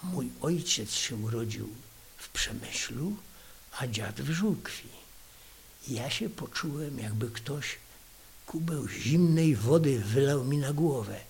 [0.03, 1.69] Mój ojciec się urodził
[2.17, 3.13] w Przemyślu,
[3.79, 4.89] a dziad w Żółkwi.
[5.89, 7.77] Ja się poczułem, jakby ktoś
[8.47, 11.21] kubeł zimnej wody wylał mi na głowę.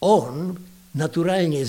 [0.00, 0.54] On
[0.94, 1.64] naturalnie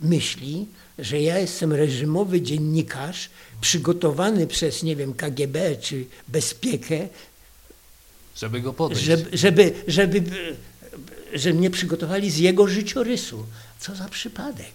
[0.00, 0.66] myśli,
[0.98, 7.08] że ja jestem reżimowy dziennikarz przygotowany przez, nie wiem, KGB czy bezpiekę,
[8.36, 9.04] żeby go podejść.
[9.04, 10.22] Żeby, żeby, żeby,
[11.34, 13.46] żeby mnie przygotowali z jego życiorysu.
[13.80, 14.72] Co za przypadek.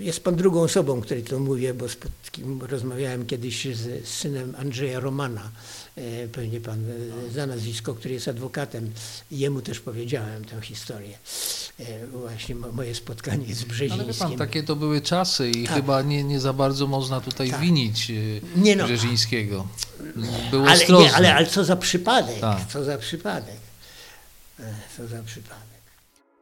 [0.00, 1.96] Jest pan drugą osobą, której to mówię, bo z
[2.32, 5.50] kim rozmawiałem kiedyś z synem Andrzeja Romana.
[5.96, 8.92] E, pewnie pan e, zna nazwisko, który jest adwokatem.
[9.30, 11.18] Jemu też powiedziałem tę historię.
[11.80, 14.04] E, właśnie moje spotkanie z Brzezińskim.
[14.04, 15.74] Ale pan, takie to były czasy i tak.
[15.76, 17.60] chyba nie, nie za bardzo można tutaj tak.
[17.60, 18.12] winić
[18.56, 18.84] nie no.
[18.84, 19.66] Brzezińskiego.
[20.50, 22.68] Był ale, nie, ale, ale co za przypadek, tak.
[22.68, 23.56] co za przypadek.
[24.96, 25.73] Co za przypadek.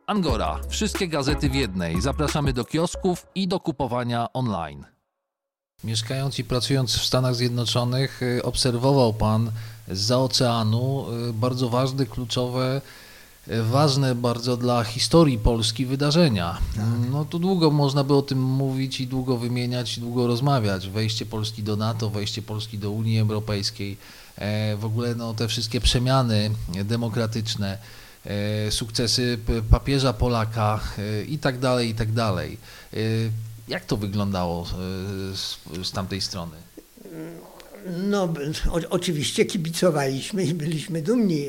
[0.06, 0.60] Angora.
[0.68, 2.00] Wszystkie gazety w jednej.
[2.00, 4.84] Zapraszamy do kiosków i do kupowania online.
[5.84, 9.52] Mieszkając i pracując w Stanach Zjednoczonych, y, obserwował Pan
[9.88, 12.80] z oceanu y, bardzo ważne, kluczowe,
[13.48, 16.58] y, ważne bardzo dla historii Polski wydarzenia.
[16.76, 16.84] Tak.
[17.10, 20.88] No tu długo można by o tym mówić i długo wymieniać, i długo rozmawiać.
[20.88, 23.96] Wejście Polski do NATO, wejście Polski do Unii Europejskiej,
[24.36, 26.50] e, w ogóle no, te wszystkie przemiany
[26.84, 27.78] demokratyczne
[28.70, 29.38] sukcesy
[29.70, 32.58] papieża Polaka e, i tak dalej, i tak dalej.
[32.94, 32.96] E,
[33.68, 34.66] jak to wyglądało
[35.34, 35.58] z,
[35.88, 36.56] z tamtej strony?
[37.86, 38.34] No,
[38.70, 41.44] o, oczywiście kibicowaliśmy i byliśmy dumni.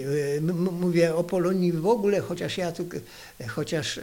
[0.72, 2.86] Mówię o Polonii w ogóle, chociaż ja tu,
[3.48, 4.00] chociaż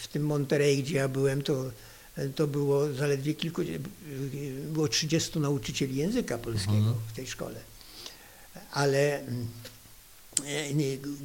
[0.00, 1.64] w tym Monterey, gdzie ja byłem, to,
[2.34, 3.62] to było zaledwie kilku,
[4.72, 6.96] było 30 nauczycieli języka polskiego mhm.
[7.08, 7.60] w tej szkole.
[8.72, 9.71] Ale E, nie,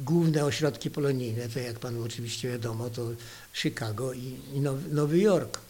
[0.04, 3.10] główne ośrodki polonijne, to jak panu oczywiście wiadomo, to
[3.52, 5.60] Chicago i, i Nowy, Nowy Jork.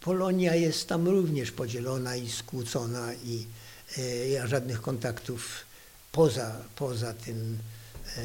[0.00, 3.46] Polonia jest tam również podzielona i skłócona i
[3.98, 5.64] e, żadnych kontaktów
[6.12, 7.58] poza, poza tym,
[8.16, 8.22] e,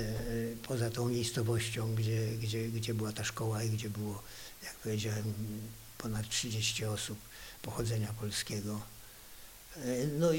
[0.67, 4.23] poza tą miejscowością, gdzie, gdzie, gdzie była ta szkoła i gdzie było,
[4.63, 5.33] jak powiedziałem,
[5.97, 7.17] ponad 30 osób
[7.61, 8.81] pochodzenia polskiego.
[9.75, 10.29] E, no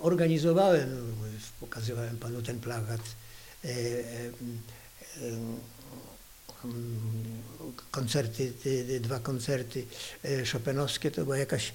[0.00, 1.14] organizowałem,
[1.60, 3.23] pokazywałem panu ten plakat, E, e, e,
[7.90, 8.52] koncerty,
[9.00, 9.86] dwa koncerty
[10.44, 11.72] szopenowskie, to była jakaś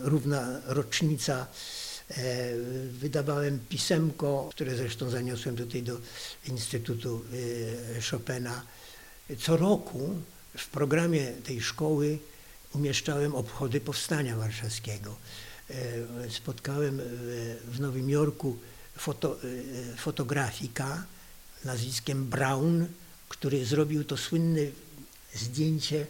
[0.00, 1.46] równa rocznica.
[2.90, 6.00] Wydawałem pisemko, które zresztą zaniosłem tutaj do
[6.48, 7.24] Instytutu
[8.10, 8.62] Chopina.
[9.38, 10.10] Co roku
[10.58, 12.18] w programie tej szkoły
[12.74, 15.16] umieszczałem obchody Powstania Warszawskiego.
[16.30, 17.00] Spotkałem
[17.64, 18.58] w Nowym Jorku
[18.96, 21.06] foto, y, fotografika
[21.64, 22.86] nazwiskiem Brown,
[23.28, 24.60] który zrobił to słynne
[25.34, 26.06] zdjęcie,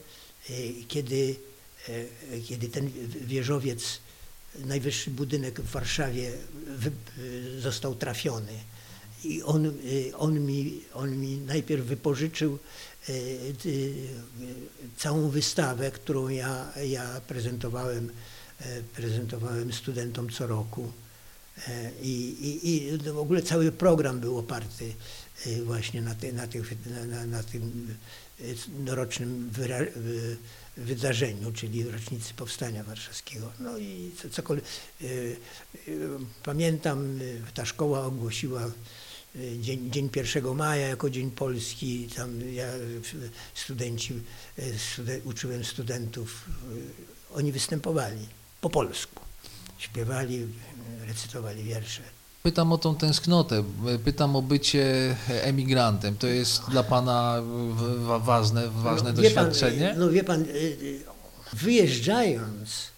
[0.50, 1.36] y, kiedy,
[1.88, 3.98] y, kiedy ten wieżowiec,
[4.58, 6.32] najwyższy budynek w Warszawie
[7.58, 8.52] został trafiony.
[9.24, 9.72] I on,
[10.16, 12.58] on, mi, on mi najpierw wypożyczył
[14.96, 18.12] całą wystawę, którą ja, ja prezentowałem,
[18.94, 20.92] prezentowałem studentom co roku.
[21.68, 24.94] E, I, i, I w ogóle cały program był oparty
[25.46, 27.94] e, właśnie na, ty, na, tych, na, na tym
[28.40, 29.50] e, rocznym
[30.76, 33.52] wydarzeniu, czyli rocznicy Powstania Warszawskiego.
[33.60, 34.64] No i cokolwiek.
[36.42, 37.20] Pamiętam,
[37.54, 38.70] ta szkoła ogłosiła
[39.60, 42.08] dzień, dzień 1 maja jako Dzień Polski.
[42.16, 42.66] Tam ja,
[43.54, 44.14] studenci,
[45.24, 46.44] uczyłem studentów,
[47.34, 48.26] oni występowali
[48.60, 49.24] po polsku
[49.78, 50.46] śpiewali,
[51.06, 52.02] recytowali wiersze.
[52.42, 53.64] Pytam o tą tęsknotę,
[54.04, 56.16] pytam o bycie emigrantem.
[56.16, 57.42] To jest dla Pana
[58.20, 59.88] ważne, ważne no, doświadczenie?
[59.88, 61.00] Pan, no wie Pan, y, y,
[61.52, 62.88] wyjeżdżając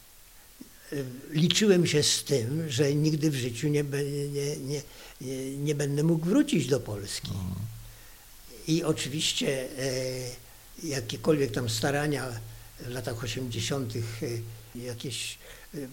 [0.92, 3.84] y, liczyłem się z tym, że nigdy w życiu nie,
[4.32, 4.82] nie,
[5.20, 7.30] nie, nie, będę mógł wrócić do Polski.
[8.68, 9.68] I oczywiście
[10.82, 12.32] jakiekolwiek tam starania
[12.80, 13.92] w latach 80.
[13.96, 14.00] e,
[14.78, 15.38] jakieś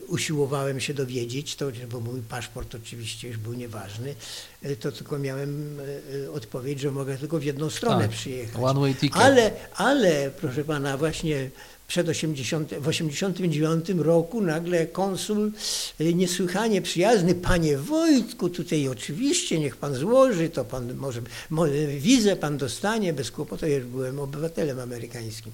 [0.07, 4.15] usiłowałem się dowiedzieć, to, bo mój paszport oczywiście już był nieważny,
[4.63, 5.79] e, to tylko miałem
[6.25, 8.63] e, odpowiedź, że mogę tylko w jedną stronę Tak, przyjechać.
[8.63, 9.21] one way ticket.
[9.21, 11.49] Ale, ale proszę pana, właśnie
[11.87, 15.51] przed 80, w 89 roku nagle konsul
[16.01, 22.35] y, niesłychanie przyjazny, panie Wojtku, tutaj oczywiście niech pan złoży, to pan może, może wizę
[22.35, 25.51] pan dostanie bez kłopotu, ja już byłem obywatelem amerykańskim.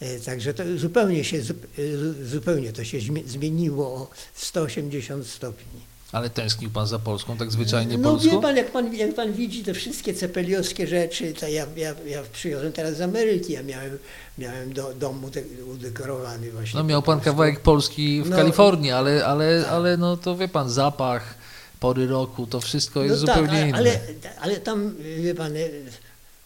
[0.00, 1.36] E, Także to zupełnie się,
[1.78, 5.91] y, zupełnie to się zmie- zmieniło o 180 stopni.
[6.12, 8.30] Ale tęsknił pan za Polską, tak zwyczajnie No polską?
[8.30, 12.22] wie pan jak, pan, jak pan widzi te wszystkie cepeliowskie rzeczy, to ja, ja, ja
[12.32, 13.98] przyjąłem teraz z Ameryki, ja miałem,
[14.38, 16.78] miałem do, dom ude- udekorowany właśnie.
[16.78, 18.36] No miał pan kawałek Polski w No.
[18.36, 21.34] Kalifornii, ale, ale, ale no to wie pan, zapach,
[21.80, 23.78] pory roku, to wszystko jest no tak, zupełnie ale, inne.
[23.78, 23.98] ale,
[24.40, 25.60] ale tam, wie pan, e,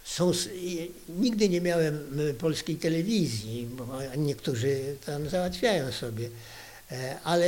[0.05, 0.33] są,
[1.09, 6.29] nigdy nie miałem e, polskiej telewizji, bo niektórzy tam załatwiają sobie,
[6.93, 7.47] E, ale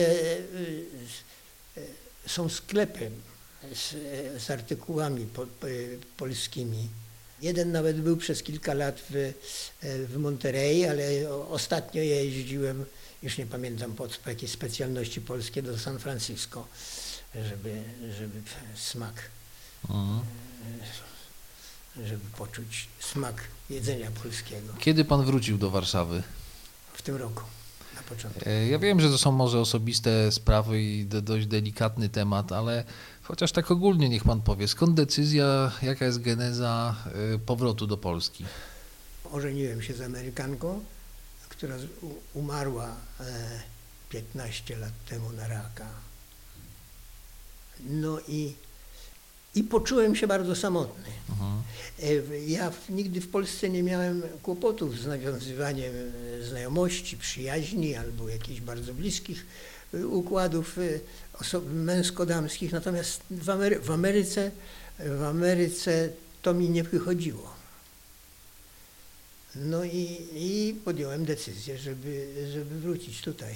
[2.28, 3.10] są sklepy
[3.74, 3.94] z,
[4.42, 5.66] z artykułami po, po,
[6.16, 6.88] polskimi.
[7.42, 9.32] Jeden nawet był przez kilka lat w,
[9.82, 12.84] w Monterey, ale ostatnio ja jeździłem,
[13.22, 16.66] już nie pamiętam po, po jakiej specjalności polskie, do San Francisco,
[17.34, 17.82] żeby,
[18.18, 18.42] żeby
[18.74, 19.14] smak
[19.84, 20.20] Mhm.
[22.06, 26.22] żeby poczuć smak jedzenia polskiego Kiedy pan wrócił do Warszawy?
[26.94, 27.42] w tym roku,
[27.98, 28.40] na początku.
[28.48, 32.84] E, Ja wiem, że to są może osobiste sprawy i do, dość delikatny temat, ale
[33.22, 36.96] chociaż tak ogólnie niech pan powie, skąd decyzja, jaka jest geneza
[37.34, 38.44] e, powrotu do Polski?
[39.32, 40.84] Ożeniłem się z Amerykanką,
[41.48, 41.74] która
[42.34, 42.86] umarła
[43.20, 43.24] e,
[44.10, 45.86] 15 lat temu na raka.
[47.80, 48.54] No i,
[49.54, 51.04] i poczułem się bardzo samotny.
[51.30, 51.62] Mhm.
[52.32, 55.92] E, Ja nigdy w Polsce nie miałem kłopotów z nawiązywaniem
[56.40, 59.46] e, znajomości, przyjaźni albo jakichś bardzo bliskich
[59.94, 60.76] e, układów
[61.74, 64.50] męsko-damskich, natomiast w, Amery- w, Ameryce,
[64.98, 66.08] w Ameryce
[66.42, 67.58] to mi nie wychodziło.
[69.56, 73.54] No i, i podjąłem decyzję, żeby, żeby wrócić tutaj.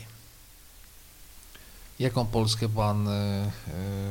[2.03, 3.13] Jaką Polskę pan e,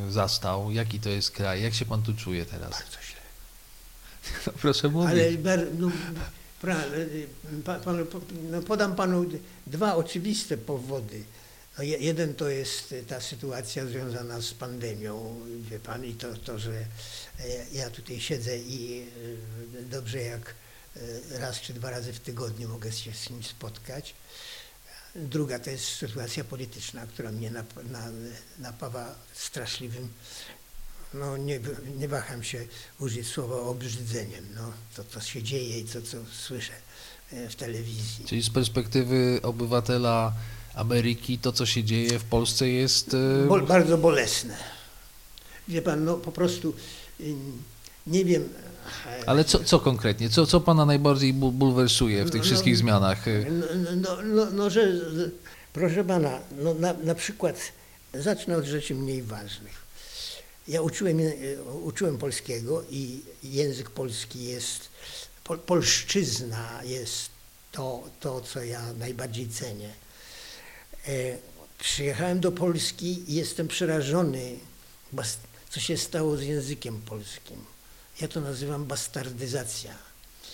[0.07, 0.71] e, zastał?
[0.71, 1.63] Jaki to jest kraj?
[1.63, 2.71] Jak się pan tu czuje teraz?
[2.71, 3.21] Bardzo źle.
[4.61, 5.09] Proszę mówić.
[5.11, 5.91] Ale no,
[6.61, 6.75] pra,
[7.85, 9.25] panu, po- no podam panu
[9.67, 11.23] dwa oczywiste powody.
[11.77, 15.35] No, je- jeden to jest ta sytuacja związana z pandemią,
[15.71, 16.85] wie pan, i to, to że e,
[17.73, 19.07] ja tutaj siedzę i
[19.79, 20.55] e, dobrze jak
[21.33, 24.13] e, raz czy dwa razy w tygodniu mogę się z nim spotkać.
[25.15, 28.07] Druga to jest sytuacja polityczna, która mnie nap, na,
[28.59, 30.09] napawa straszliwym
[31.13, 31.59] no nie,
[31.97, 32.65] nie waham się
[32.99, 36.73] użyć słowa obrzydzeniem, no, to co się dzieje i to co słyszę
[37.31, 38.25] e, w telewizji.
[38.25, 40.33] Czyli z perspektywy obywatela
[40.75, 43.13] Ameryki to, co się dzieje w Polsce jest...
[43.13, 44.57] e, Bol, bardzo bolesne.
[45.67, 46.73] Wie pan, no po prostu
[47.19, 47.63] ym,
[48.07, 48.49] nie wiem.
[49.25, 50.29] Ale co, co konkretnie?
[50.29, 53.27] Co, co pana najbardziej bul- bulwersuje w tych No, wszystkich no, zmianach?
[53.27, 53.65] E, No,
[53.95, 54.87] no, no, no że
[55.73, 57.55] proszę pana, no, na, na przykład
[58.13, 59.81] zacznę od rzeczy mniej ważnych.
[60.67, 61.17] Ja uczyłem,
[61.83, 64.89] uczyłem polskiego i język polski jest,
[65.43, 67.29] pol, polszczyzna jest
[67.71, 69.89] to, to, co ja najbardziej cenię.
[71.07, 71.11] E,
[71.79, 74.55] przyjechałem do Polski i jestem przerażony,
[75.69, 77.57] co się stało z językiem polskim.
[78.21, 79.93] Ja to nazywam bastardyzacja.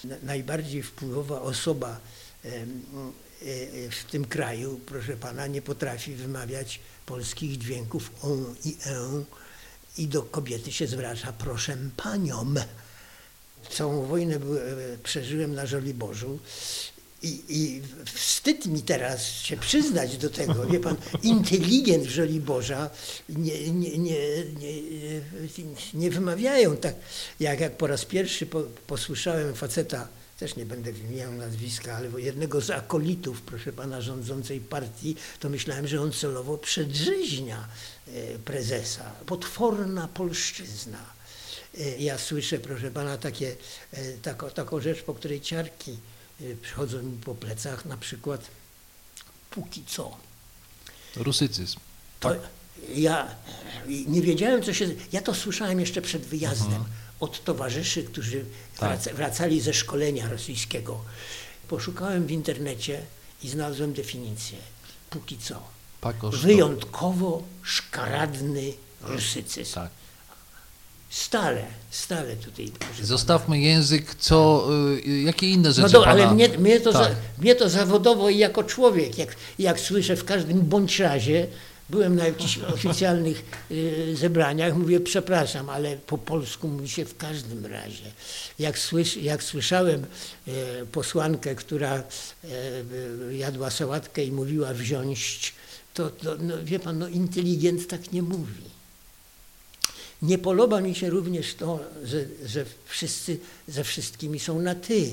[0.04, 2.00] Na- Najbardziej wpływowa osoba
[2.46, 2.66] e, e,
[3.92, 9.24] w tym kraju, proszę pana, nie potrafi wymawiać polskich dźwięków on i e
[9.98, 12.54] i do kobiety się zwraca proszę panią.
[13.70, 14.40] Całą wojnę e,
[15.04, 16.40] przeżyłem na Żoliborzu
[17.22, 20.66] i, i wstyd mi teraz się przyznać do tego.
[20.66, 22.90] Wie pan, inteligent Żoliborza
[23.30, 24.20] nie, nie, nie,
[24.60, 24.82] nie,
[25.94, 26.96] nie wymawiają tak,
[27.40, 30.08] jak, jak po raz pierwszy po, posłyszałem faceta,
[30.40, 35.88] też nie będę wymieniał nazwiska, ale jednego z akolitów, proszę pana, rządzącej partii, to myślałem,
[35.88, 37.68] że on celowo przedrzeźnia
[38.08, 39.12] e, prezesa.
[39.26, 41.14] Potworna polszczyzna.
[41.80, 43.56] E, Ja słyszę, proszę pana, takie,
[43.92, 45.98] e, tako, taką rzecz, po której ciarki
[46.62, 48.48] przychodzą mi po plecach, na przykład
[49.50, 50.18] póki co.
[51.16, 51.80] Rusycyzm.
[52.20, 52.36] To
[52.96, 53.36] ja
[53.88, 54.90] nie wiedziałem, co się.
[55.12, 56.84] Ja to słyszałem jeszcze przed wyjazdem
[57.20, 58.46] od towarzyszy, którzy
[58.78, 58.90] Tak.
[58.90, 61.02] wraca, wracali ze szkolenia rosyjskiego.
[61.68, 63.02] Poszukałem w internecie
[63.44, 64.58] i znalazłem definicję.
[65.10, 65.64] Póki co.
[66.32, 69.74] Wyjątkowo szkaradny rusycyzm.
[69.74, 69.90] Tak.
[71.10, 72.72] Stale, stale tutaj.
[73.02, 74.68] Zostawmy język, co,
[75.08, 76.12] y, jakie inne rzeczy No to, pana...
[76.12, 77.04] ale mnie, mnie, to Tak.
[77.04, 81.48] za, mnie to zawodowo i jako człowiek, jak, jak słyszę w każdym bądź razie,
[81.90, 87.66] byłem na jakichś oficjalnych y, zebraniach, mówię przepraszam, ale po polsku mówi się w każdym
[87.66, 88.12] razie.
[88.60, 90.06] Jak, słysz, jak słyszałem
[90.48, 90.52] y,
[90.92, 92.48] posłankę, która y,
[93.32, 95.54] y, jadła sałatkę i mówiła wziąć,
[95.94, 98.77] to, to no, wie pan, no inteligent tak nie mówi.
[100.22, 105.10] Nie podoba mi się również to, że, że wszyscy ze wszystkimi są na ty.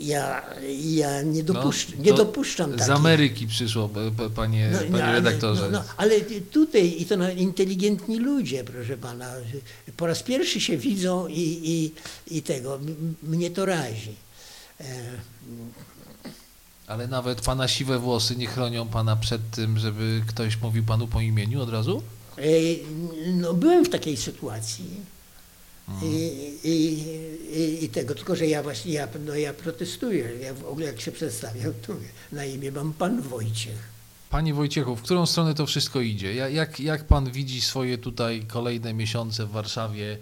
[0.00, 0.42] Ja,
[0.80, 2.94] ja nie, dopuszcz, No, nie dopuszczam Z takich.
[2.94, 3.90] Ameryki przyszło,
[4.34, 5.62] panie, No, panie no, redaktorze.
[5.62, 6.20] No, no, ale
[6.52, 9.32] tutaj i to na inteligentni ludzie, proszę pana,
[9.96, 11.92] po raz pierwszy się widzą i, i,
[12.36, 12.78] i tego,
[13.22, 14.14] mnie to razi.
[14.80, 14.84] E,
[16.86, 21.20] Ale nawet pana siwe włosy nie chronią pana przed tym, żeby ktoś mówił panu po
[21.20, 22.02] imieniu od razu?
[22.38, 22.42] E,
[23.32, 24.84] no, byłem w takiej sytuacji.
[26.02, 26.06] I,
[26.64, 26.98] i,
[27.60, 30.30] i, I tego, tylko że ja właśnie, ja, no ja protestuję.
[30.42, 31.92] Ja w ogóle jak się przedstawiam, to
[32.32, 33.96] na imię mam pan Wojciech.
[34.30, 36.34] Panie Wojciechu, w którą stronę to wszystko idzie?
[36.34, 40.18] Ja- Jak, jak pan widzi swoje tutaj kolejne miesiące w Warszawie?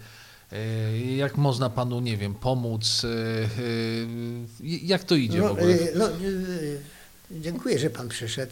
[0.51, 3.01] E, Jak można panu, nie wiem, pomóc?
[3.05, 3.07] E,
[4.63, 5.73] Jak to idzie w No, ogóle?
[5.73, 6.09] e, no,
[7.31, 8.51] dziękuję, że pan przyszedł.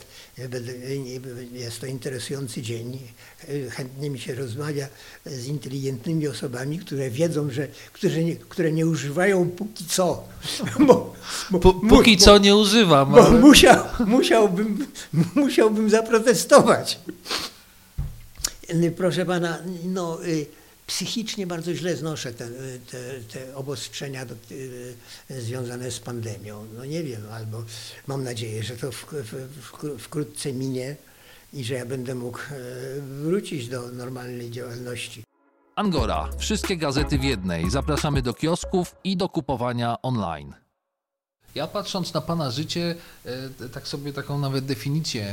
[1.53, 2.99] Jest to interesujący dzień.
[3.69, 4.87] Chętnie mi się rozmawia
[5.25, 10.23] z inteligentnymi osobami, które wiedzą, że które nie, które nie używają póki co.
[10.87, 11.13] Bo,
[11.51, 13.39] bo, P- Póki bo- co nie używam, Bo ale...
[13.39, 14.87] musiał, musiałbym,
[15.35, 16.99] musiałbym zaprotestować.
[18.97, 20.45] Proszę pana, no, y,
[20.87, 22.47] psychicznie bardzo źle znoszę te,
[22.91, 26.65] te, te obostrzenia do, y, związane z pandemią.
[26.77, 27.63] No nie wiem, albo
[28.07, 30.95] mam nadzieję, że to w, w, wkró- wkrótce minie
[31.53, 32.43] i że ja będę mógł e,
[33.01, 35.23] wrócić do normalnej działalności.
[35.75, 36.29] Angora.
[36.37, 37.69] Wszystkie gazety w jednej.
[37.69, 40.53] Zapraszamy do kiosków i do kupowania online.
[41.55, 42.95] Ja patrząc na Pana życie,
[43.61, 45.25] e, tak sobie taką nawet definicję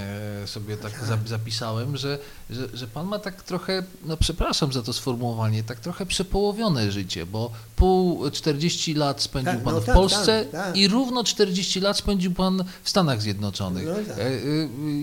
[0.42, 2.18] e, sobie tak za- zapisałem, że,
[2.50, 7.26] że, że Pan ma tak trochę, no przepraszam za to sformułowanie, tak trochę przepołowione życie,
[7.26, 10.76] bo pół 40 lat spędził Tak, Pan no w tak, Polsce tak, tak.
[10.76, 13.86] i równo 40 lat spędził Pan w Stanach Zjednoczonych.
[13.86, 14.18] No tak.
[14.18, 14.30] E,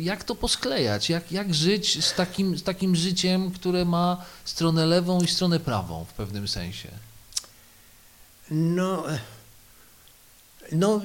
[0.01, 1.09] Jak to posklejać?
[1.09, 6.05] Jak, jak żyć z takim, z takim życiem, które ma stronę lewą i stronę prawą
[6.05, 6.89] w pewnym sensie?
[8.51, 9.03] No,
[10.71, 11.01] no,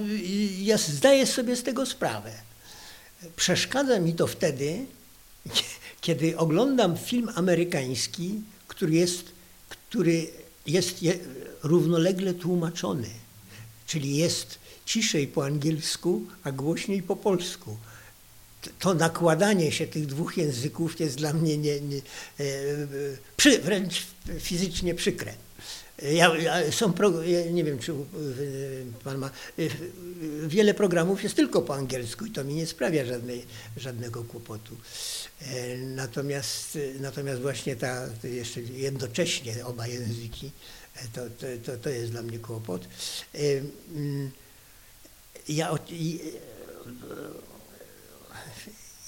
[0.59, 2.33] ja zdaję sobie z tego sprawę.
[3.37, 4.87] Przeszkadza mi to wtedy,
[6.01, 9.25] kiedy oglądam film amerykański, który jest,
[9.69, 10.27] który
[10.67, 11.19] jest je-
[11.63, 13.09] równolegle tłumaczony.
[13.87, 17.77] Czyli jest ciszej po angielsku, a głośniej po polsku.
[18.79, 22.01] To nakładanie się tych dwóch języków jest dla mnie nie, nie, e,
[22.41, 22.47] e,
[23.37, 24.03] przy, wręcz
[24.41, 25.35] fizycznie przykre.
[26.11, 27.97] Ja, ja, są pro, ja nie wiem, czy e,
[29.05, 29.27] pan ma.
[29.59, 29.63] e,
[30.49, 33.47] Wiele programów jest tylko po angielsku i to mi nie sprawia żadnej,
[33.77, 34.77] żadnego kłopotu.
[35.43, 40.51] E, Natomiast, natomiast właśnie ta jeszcze jednocześnie oba języki,
[41.13, 42.89] to, to, to, to jest dla mnie kłopot.
[43.95, 44.31] Mm,
[45.49, 45.79] Ja,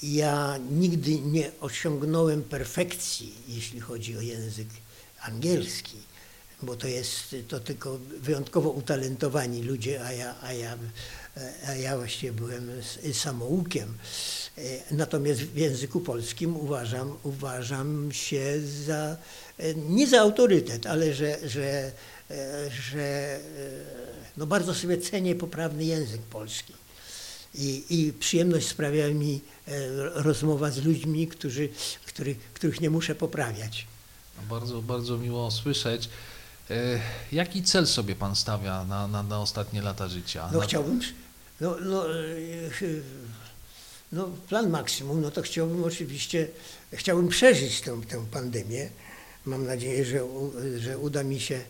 [0.03, 4.67] ja nigdy nie osiągnąłem perfekcji, jeśli chodzi o język
[5.21, 5.97] angielski,
[6.65, 10.77] bo to jest to tylko wyjątkowo utalentowani ludzie, a ja, a ja,
[11.67, 12.71] a ja właściwie byłem
[13.13, 13.97] samoukiem.
[14.57, 14.61] E,
[14.91, 19.17] Natomiast w języku polskim uważam, uważam się za,
[19.57, 21.91] e, nie za autorytet, ale że, że,
[22.31, 23.39] e, że
[24.37, 26.73] no bardzo sobie cenię poprawny język polski.
[27.55, 29.41] I, I przyjemność sprawia mi
[30.13, 31.69] rozmowa z ludźmi, którzy,
[32.05, 33.87] których, których nie muszę poprawiać.
[34.37, 36.09] No Bardzo, bardzo miło słyszeć.
[36.69, 36.99] E,
[37.31, 40.49] Jaki cel sobie Pan stawia na, na, na ostatnie lata życia?
[40.53, 40.99] No Na- chciałbym,
[41.61, 42.19] no, no, e,
[44.11, 46.47] no plan maksimum, no to chciałbym oczywiście,
[46.93, 48.89] chciałbym przeżyć tę, tę pandemię.
[49.45, 50.19] Mam nadzieję, że,
[50.79, 51.61] że uda mi się,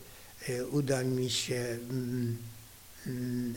[0.49, 2.37] e, uda mi się mm,
[3.07, 3.55] mm,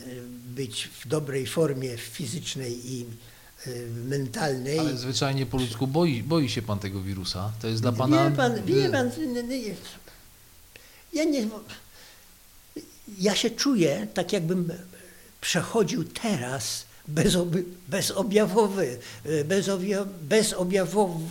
[0.55, 3.05] być w dobrej formie fizycznej i
[4.05, 4.79] mentalnej.
[4.79, 7.51] Ale zwyczajnie po ludzku boi, boi się Pan tego wirusa?
[7.61, 8.29] To jest dla Pana...
[8.29, 9.11] Wie pan, wie pan,
[11.13, 11.47] ja nie,
[13.19, 14.73] ja się czuję tak jakbym
[15.41, 16.85] przechodził teraz
[17.15, 18.97] bezob- bezobjawowy,
[19.45, 21.29] bezobja- bezobjawową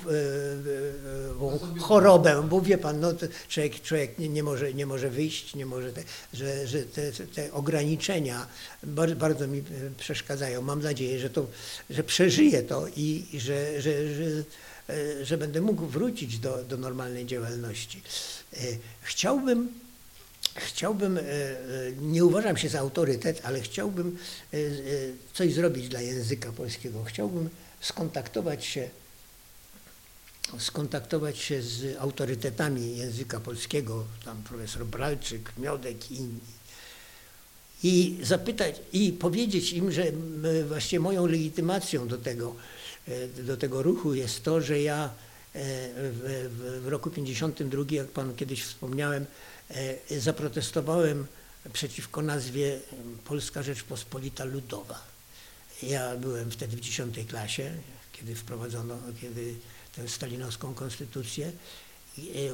[1.81, 3.13] chorobę, bo wie pan, no,
[3.49, 6.03] człowiek, człowiek nie, nie, może, nie może wyjść, nie może, te,
[6.35, 8.47] że, że te, te ograniczenia
[8.83, 9.63] bardzo, bardzo mi
[9.99, 10.63] przeszkadzają.
[10.63, 11.47] Mam nadzieję, że, to,
[11.91, 14.25] że przeżyję to i że, że, że,
[15.23, 18.03] że będę mógł wrócić do, do normalnej działalności.
[18.53, 18.57] E,
[19.01, 19.69] Chciałbym
[20.59, 21.57] Chciałbym, e, e,
[22.01, 24.19] nie uważam się za autorytet, ale chciałbym
[24.53, 24.61] e, e,
[25.33, 27.05] coś zrobić dla języka polskiego.
[27.05, 28.89] Chciałbym skontaktować się,
[30.59, 36.41] skontaktować się z autorytetami języka polskiego, tam profesor Bralczyk, Miodek i inni.
[37.83, 40.13] I zapytać, i powiedzieć im, że
[40.69, 42.78] właśnie moją legitymacją do tego, e,
[43.43, 45.11] do tego ruchu jest to, że ja e,
[45.95, 49.27] w, w, roku 52, jak panu kiedyś wspomniałem,
[50.11, 51.27] e, zaprotestowałem
[51.73, 52.81] przeciwko nazwie
[53.25, 55.03] Polska Rzeczpospolita Ludowa.
[55.83, 57.73] Ja byłem wtedy w 10 klasie,
[58.13, 59.55] kiedy wprowadzono, kiedy
[59.97, 61.53] tę stalinowską konstytucję.
[62.19, 62.45] E, e,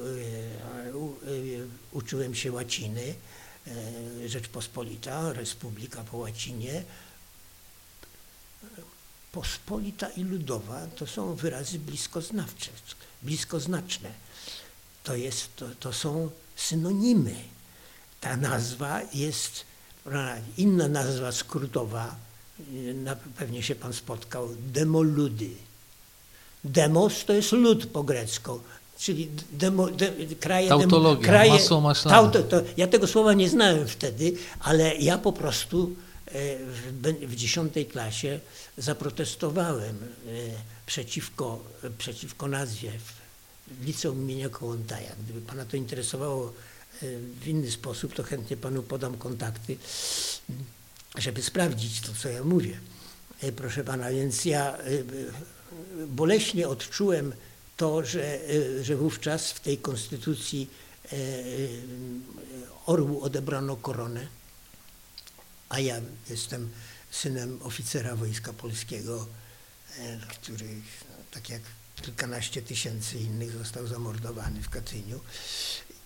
[1.31, 3.15] e, Uczyłem się łaciny,
[3.67, 6.83] e, Rzeczpospolita, Republika po łacinie.
[9.35, 12.71] Pospolita i ludowa to są wyrazy bliskoznawcze,
[13.21, 14.09] bliskoznaczne.
[15.03, 17.35] To, jest, to, to są synonimy.
[18.21, 19.65] Ta nazwa jest,
[20.57, 22.15] inna nazwa skrótowa,
[22.73, 25.49] y, na, pewnie się pan spotkał, demoludy.
[26.63, 28.59] Demos to jest lud po grecku,
[28.97, 30.69] czyli demo, de, kraje...
[30.69, 32.17] Tautologia, kraje, masło maślane.
[32.17, 35.95] tauto, to, ja tego słowa nie znałem wtedy, ale ja po prostu
[36.27, 38.39] w, be- w dziesiątej klasie
[38.77, 40.29] zaprotestowałem e,
[40.85, 41.63] przeciwko,
[41.97, 42.91] przeciwko nazwie
[43.67, 45.11] w liceum imienia Kołątaja.
[45.23, 46.53] Gdyby pana to interesowało e,
[47.41, 49.77] w inny sposób, to chętnie panu podam kontakty,
[51.17, 52.79] żeby sprawdzić to, co ja mówię.
[53.41, 55.03] E, Proszę pana, więc ja e, e,
[56.07, 57.33] boleśnie odczułem
[57.77, 60.69] to, że, e, że wówczas w tej konstytucji
[61.05, 61.17] e, e,
[62.85, 64.27] orłu odebrano koronę,
[65.69, 66.69] a ja jestem
[67.11, 69.27] synem oficera Wojska Polskiego,
[69.99, 70.65] e, który,
[71.09, 71.61] no, tak jak
[72.01, 75.19] kilkanaście tysięcy innych, został zamordowany w Katyniu.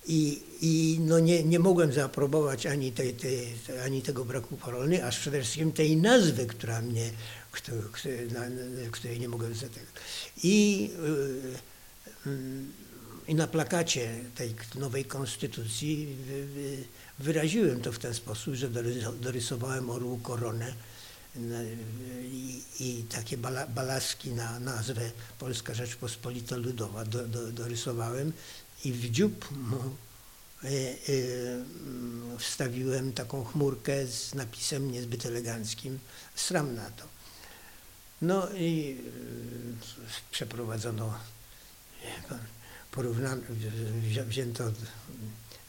[0.05, 3.55] I, i no nie, nie mogłem zaaprobować ani, tej, tej,
[3.85, 7.11] ani tego braku korony, aż przede wszystkim tej nazwy, która mnie,
[7.51, 8.41] któ- któ- na,
[8.91, 9.83] której nie mogłem zatem.
[10.43, 10.89] I,
[12.25, 12.63] y, y,
[13.27, 16.47] I na plakacie tej nowej konstytucji wy,
[17.19, 20.73] wyraziłem to w ten sposób, że dorys- dorysowałem orłu koronę
[22.23, 28.33] i, i takie bala, balaski na nazwę Polska Rzeczpospolita Ludowa do, do, dorysowałem
[28.85, 29.77] i w dziób mu
[30.63, 30.95] e, e,
[32.39, 35.99] wstawiłem taką chmurkę z napisem niezbyt eleganckim
[36.35, 37.03] sram na to.
[38.21, 38.97] No i
[40.07, 41.19] e, przeprowadzono,
[42.91, 44.71] porównano, wzi- wzięto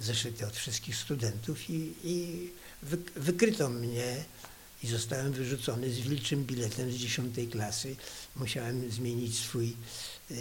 [0.00, 2.48] zeszyty od wszystkich studentów i, i
[2.82, 4.24] wy, wykryto mnie
[4.82, 7.96] i zostałem wyrzucony z wilczym biletem z 10 klasy.
[8.36, 9.76] Musiałem zmienić swój,
[10.30, 10.34] e,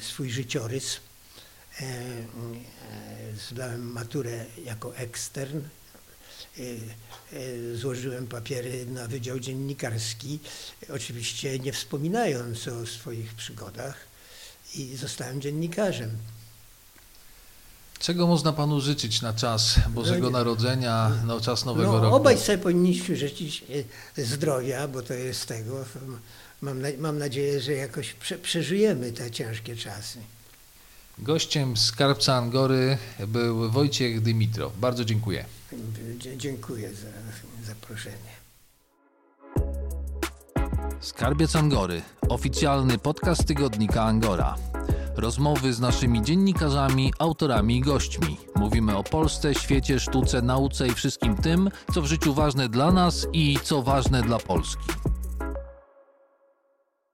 [0.00, 1.00] swój życiorys.
[1.80, 2.26] E, e,
[3.50, 5.60] zdałem maturę jako ekstern.
[6.58, 10.38] E, e, Złożyłem papiery na Wydział Dziennikarski,
[10.88, 13.96] oczywiście nie wspominając o swoich przygodach
[14.74, 16.10] i zostałem dziennikarzem.
[18.02, 22.16] Czego można panu życzyć na czas Bożego Narodzenia, na czas Nowego no, Roku?
[22.16, 23.64] Obaj sobie powinniśmy życzyć
[24.18, 25.84] e, zdrowia, bo to jest tego.
[26.60, 30.18] Mam, na, mam nadzieję, że jakoś prze, przeżyjemy te ciężkie czasy.
[31.18, 34.78] Gościem skarbca Angory był Wojciech Dymitrow.
[34.78, 35.44] Bardzo dziękuję.
[36.36, 38.32] Dziękuję za zaproszenie.
[41.00, 44.56] Skarbiec Angory, oficjalny podcast tygodnika Angora.
[45.16, 48.36] Rozmowy z naszymi dziennikarzami, autorami i gośćmi.
[48.54, 53.26] Mówimy o Polsce, świecie, sztuce, nauce i wszystkim tym, co w życiu ważne dla nas
[53.32, 54.84] i co ważne dla Polski.